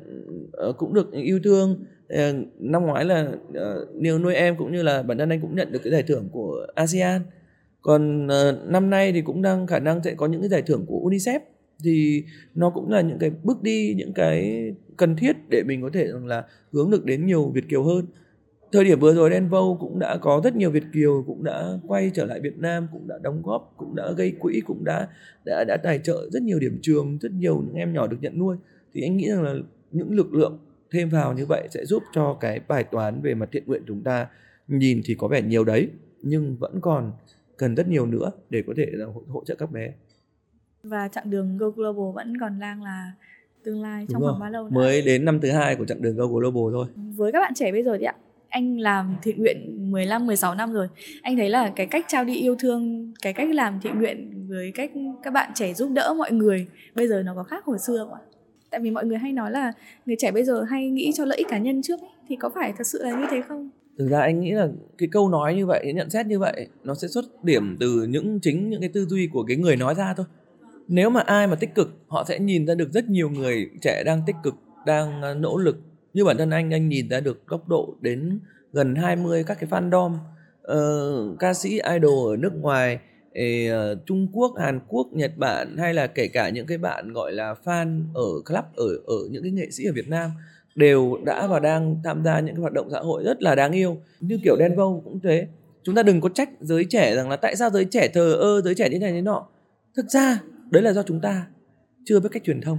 [0.70, 1.86] uh, cũng được yêu thương.
[2.14, 5.56] Uh, năm ngoái là uh, nhiều nuôi em cũng như là bản thân anh cũng
[5.56, 7.22] nhận được cái giải thưởng của ASEAN
[7.82, 10.86] còn uh, năm nay thì cũng đang khả năng sẽ có những cái giải thưởng
[10.88, 11.40] của UNICEF.
[11.84, 12.24] Thì
[12.56, 16.08] nó cũng là những cái bước đi những cái cần thiết để mình có thể
[16.08, 18.06] rằng là hướng được đến nhiều Việt kiều hơn.
[18.72, 22.12] Thời điểm vừa rồi Denvo cũng đã có rất nhiều Việt kiều cũng đã quay
[22.14, 25.08] trở lại Việt Nam cũng đã đóng góp cũng đã gây quỹ cũng đã
[25.46, 28.40] đã đã tài trợ rất nhiều điểm trường rất nhiều những em nhỏ được nhận
[28.40, 28.58] nuôi.
[28.94, 29.54] Thì anh nghĩ rằng là
[29.92, 30.60] những lực lượng
[30.92, 34.04] thêm vào như vậy sẽ giúp cho cái bài toán về mặt thiện nguyện chúng
[34.04, 34.28] ta
[34.68, 35.90] nhìn thì có vẻ nhiều đấy
[36.22, 37.12] nhưng vẫn còn
[37.62, 39.94] cần rất nhiều nữa để có thể là hỗ trợ các bé
[40.84, 43.12] và chặng đường Go Global vẫn còn đang là
[43.64, 44.70] tương lai trong khoảng bao lâu nữa?
[44.76, 46.86] Mới đến năm thứ hai của chặng đường Go Global thôi.
[47.16, 48.16] Với các bạn trẻ bây giờ thì ạ,
[48.50, 50.88] anh làm thiện nguyện 15 16 năm rồi.
[51.22, 54.72] Anh thấy là cái cách trao đi yêu thương, cái cách làm thiện nguyện với
[54.76, 54.92] cách
[55.24, 58.14] các bạn trẻ giúp đỡ mọi người bây giờ nó có khác hồi xưa không
[58.14, 58.20] ạ?
[58.70, 59.74] Tại vì mọi người hay nói là
[60.06, 62.10] người trẻ bây giờ hay nghĩ cho lợi ích cá nhân trước ấy.
[62.28, 63.70] thì có phải thật sự là như thế không?
[64.02, 66.94] Thực ra anh nghĩ là cái câu nói như vậy, nhận xét như vậy nó
[66.94, 70.14] sẽ xuất điểm từ những chính những cái tư duy của cái người nói ra
[70.14, 70.26] thôi.
[70.88, 74.04] Nếu mà ai mà tích cực họ sẽ nhìn ra được rất nhiều người trẻ
[74.06, 75.78] đang tích cực đang à, nỗ lực.
[76.14, 78.40] Như bản thân anh anh nhìn ra được góc độ đến
[78.74, 80.14] gần 20 các cái fandom
[80.72, 83.00] uh, ca sĩ idol ở nước ngoài
[83.30, 87.32] uh, Trung Quốc, Hàn Quốc, Nhật Bản hay là kể cả những cái bạn gọi
[87.32, 90.32] là fan ở club ở ở những cái nghệ sĩ ở Việt Nam
[90.76, 93.72] đều đã và đang tham gia những cái hoạt động xã hội rất là đáng
[93.72, 95.48] yêu như kiểu Đen Vâu cũng thế.
[95.84, 98.62] Chúng ta đừng có trách giới trẻ rằng là tại sao giới trẻ thờ ơ
[98.62, 99.48] giới trẻ như này thế nọ.
[99.96, 101.48] Thực ra đấy là do chúng ta
[102.06, 102.78] chưa biết cách truyền thông.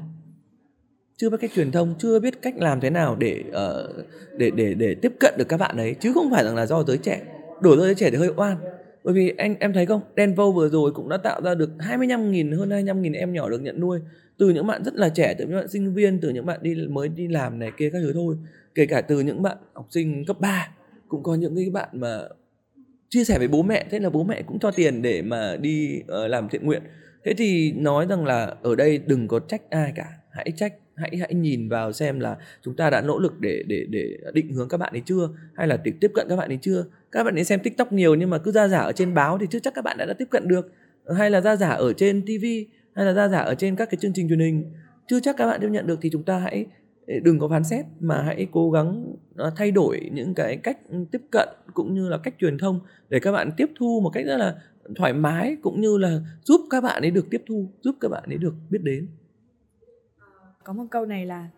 [1.17, 4.75] Chưa biết cách truyền thông chưa biết cách làm thế nào để uh, để để
[4.75, 5.95] để tiếp cận được các bạn ấy.
[6.01, 7.23] Chứ không phải rằng là do giới trẻ.
[7.61, 8.57] Đổ giới trẻ thì hơi oan
[9.05, 10.01] bởi vì anh em thấy không?
[10.17, 13.81] Denvo vừa rồi cũng đã tạo ra được 25.000 hơn 25.000 em nhỏ được nhận
[13.81, 14.01] nuôi.
[14.39, 16.75] Từ những bạn rất là trẻ từ những bạn sinh viên từ những bạn đi
[16.89, 18.37] mới đi làm này kia các thứ thôi.
[18.75, 20.69] Kể cả từ những bạn học sinh cấp 3
[21.09, 22.19] cũng có những cái bạn mà
[23.09, 26.03] chia sẻ với bố mẹ thế là bố mẹ cũng cho tiền để mà đi
[26.03, 26.83] uh, làm thiện nguyện.
[27.25, 30.07] Thế thì nói rằng là ở đây đừng có trách ai cả.
[30.31, 33.87] Hãy trách hãy hãy nhìn vào xem là chúng ta đã nỗ lực để để
[33.91, 35.29] để định hướng các bạn ấy chưa?
[35.55, 36.85] Hay là để tiếp cận các bạn ấy chưa?
[37.13, 39.47] Các bạn ấy xem tiktok nhiều nhưng mà cứ ra giả ở trên báo thì
[39.51, 40.73] chưa chắc các bạn đã, đã tiếp cận được.
[41.17, 42.45] Hay là ra giả ở trên tv
[42.95, 44.73] hay là ra giả ở trên các cái chương trình truyền hình.
[45.07, 46.67] Chưa chắc các bạn tiếp nhận được thì chúng ta hãy
[47.07, 50.79] đừng có phán xét mà hãy cố gắng à, thay đổi những cái cách
[51.13, 54.25] tiếp cận cũng như là cách truyền thông để các bạn tiếp thu một cách
[54.27, 54.57] rất là
[54.97, 58.25] thoải mái cũng như là giúp các bạn ấy được tiếp thu giúp các bạn
[58.27, 59.09] ấy được biết đến.
[60.19, 60.27] Ờ,
[60.65, 61.49] có một câu này là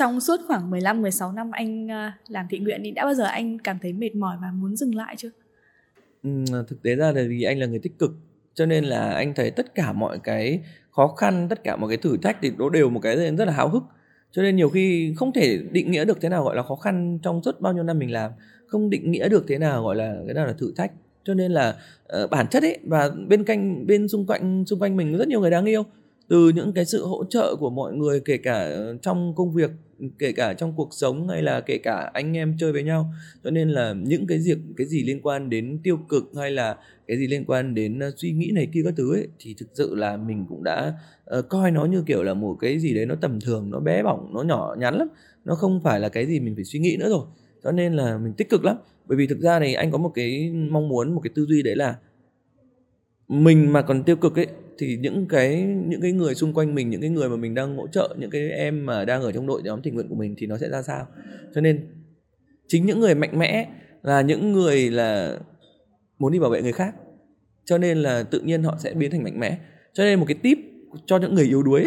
[0.00, 3.24] trong suốt khoảng 15 16 năm anh à, làm thiện nguyện thì đã bao giờ
[3.24, 5.30] anh cảm thấy mệt mỏi và muốn dừng lại chưa?
[6.22, 6.30] Ừ,
[6.68, 8.10] thực tế ra là vì anh là người tích cực
[8.54, 11.96] cho nên là anh thấy tất cả mọi cái khó khăn tất cả mọi cái
[11.96, 13.82] thử thách thì nó đều một cái rất là háo hức.
[14.32, 17.18] Cho nên nhiều khi không thể định nghĩa được thế nào gọi là khó khăn
[17.22, 18.30] trong suốt bao nhiêu năm mình làm
[18.66, 20.92] không định nghĩa được thế nào gọi là cái nào là thử thách.
[21.24, 21.76] Cho nên là
[22.22, 25.40] uh, bản chất ấy và bên cạnh bên xung quanh xung quanh mình rất nhiều
[25.40, 25.84] người đáng yêu
[26.30, 29.70] từ những cái sự hỗ trợ của mọi người kể cả ờ, trong công việc
[30.18, 33.12] kể cả trong cuộc sống hay là kể cả anh em chơi với nhau.
[33.44, 36.76] Cho nên là những cái việc cái gì liên quan đến tiêu cực hay là
[37.06, 39.66] cái gì liên quan đến ờ, suy nghĩ này kia các thứ ấy thì thực
[39.74, 40.94] sự là mình cũng đã
[41.38, 44.02] uh, coi nó như kiểu là một cái gì đấy nó tầm thường nó bé
[44.02, 45.08] bỏng nó nhỏ nhắn lắm.
[45.44, 47.26] Nó không phải là cái gì mình phải suy nghĩ nữa rồi.
[47.64, 48.76] Cho nên là mình tích cực lắm.
[49.06, 51.62] Bởi vì thực ra này anh có một cái mong muốn một cái tư duy
[51.62, 51.96] đấy là
[53.30, 54.46] mình mà còn tiêu cực ấy,
[54.78, 57.76] thì những cái những cái người xung quanh mình, những cái người mà mình đang
[57.76, 60.34] hỗ trợ, những cái em mà đang ở trong đội nhóm tình nguyện của mình
[60.38, 61.06] thì nó sẽ ra sao?
[61.54, 61.86] Cho nên,
[62.68, 63.68] chính những người mạnh mẽ
[64.02, 65.38] là những người là
[66.18, 66.94] muốn đi bảo vệ người khác.
[67.64, 69.58] Cho nên là tự nhiên họ sẽ biến thành mạnh mẽ.
[69.92, 70.58] Cho nên một cái tip
[71.06, 71.86] cho những người yếu đuối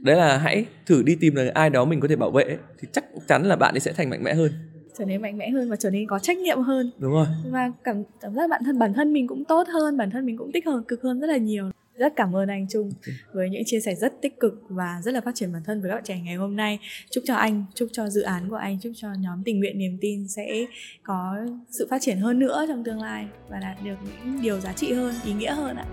[0.00, 2.88] đấy là hãy thử đi tìm là ai đó mình có thể bảo vệ thì
[2.92, 4.52] chắc chắn là bạn ấy sẽ thành mạnh mẽ hơn
[4.98, 6.90] trở nên mạnh mẽ hơn và trở nên có trách nhiệm hơn.
[6.98, 7.26] Đúng rồi.
[7.50, 10.36] Và cảm cảm giác bản thân bản thân mình cũng tốt hơn bản thân mình
[10.36, 11.70] cũng tích hợp cực hơn rất là nhiều.
[11.98, 12.90] Rất cảm ơn anh Trung
[13.32, 15.90] với những chia sẻ rất tích cực và rất là phát triển bản thân với
[15.90, 16.78] các bạn trẻ ngày hôm nay.
[17.10, 19.98] Chúc cho anh chúc cho dự án của anh chúc cho nhóm tình nguyện niềm
[20.00, 20.66] tin sẽ
[21.02, 21.36] có
[21.70, 24.92] sự phát triển hơn nữa trong tương lai và đạt được những điều giá trị
[24.92, 25.84] hơn ý nghĩa hơn ạ.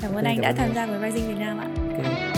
[0.00, 1.68] Cảm ơn okay, anh đã tham gia với Rising Việt Nam ạ.
[1.92, 2.35] Okay.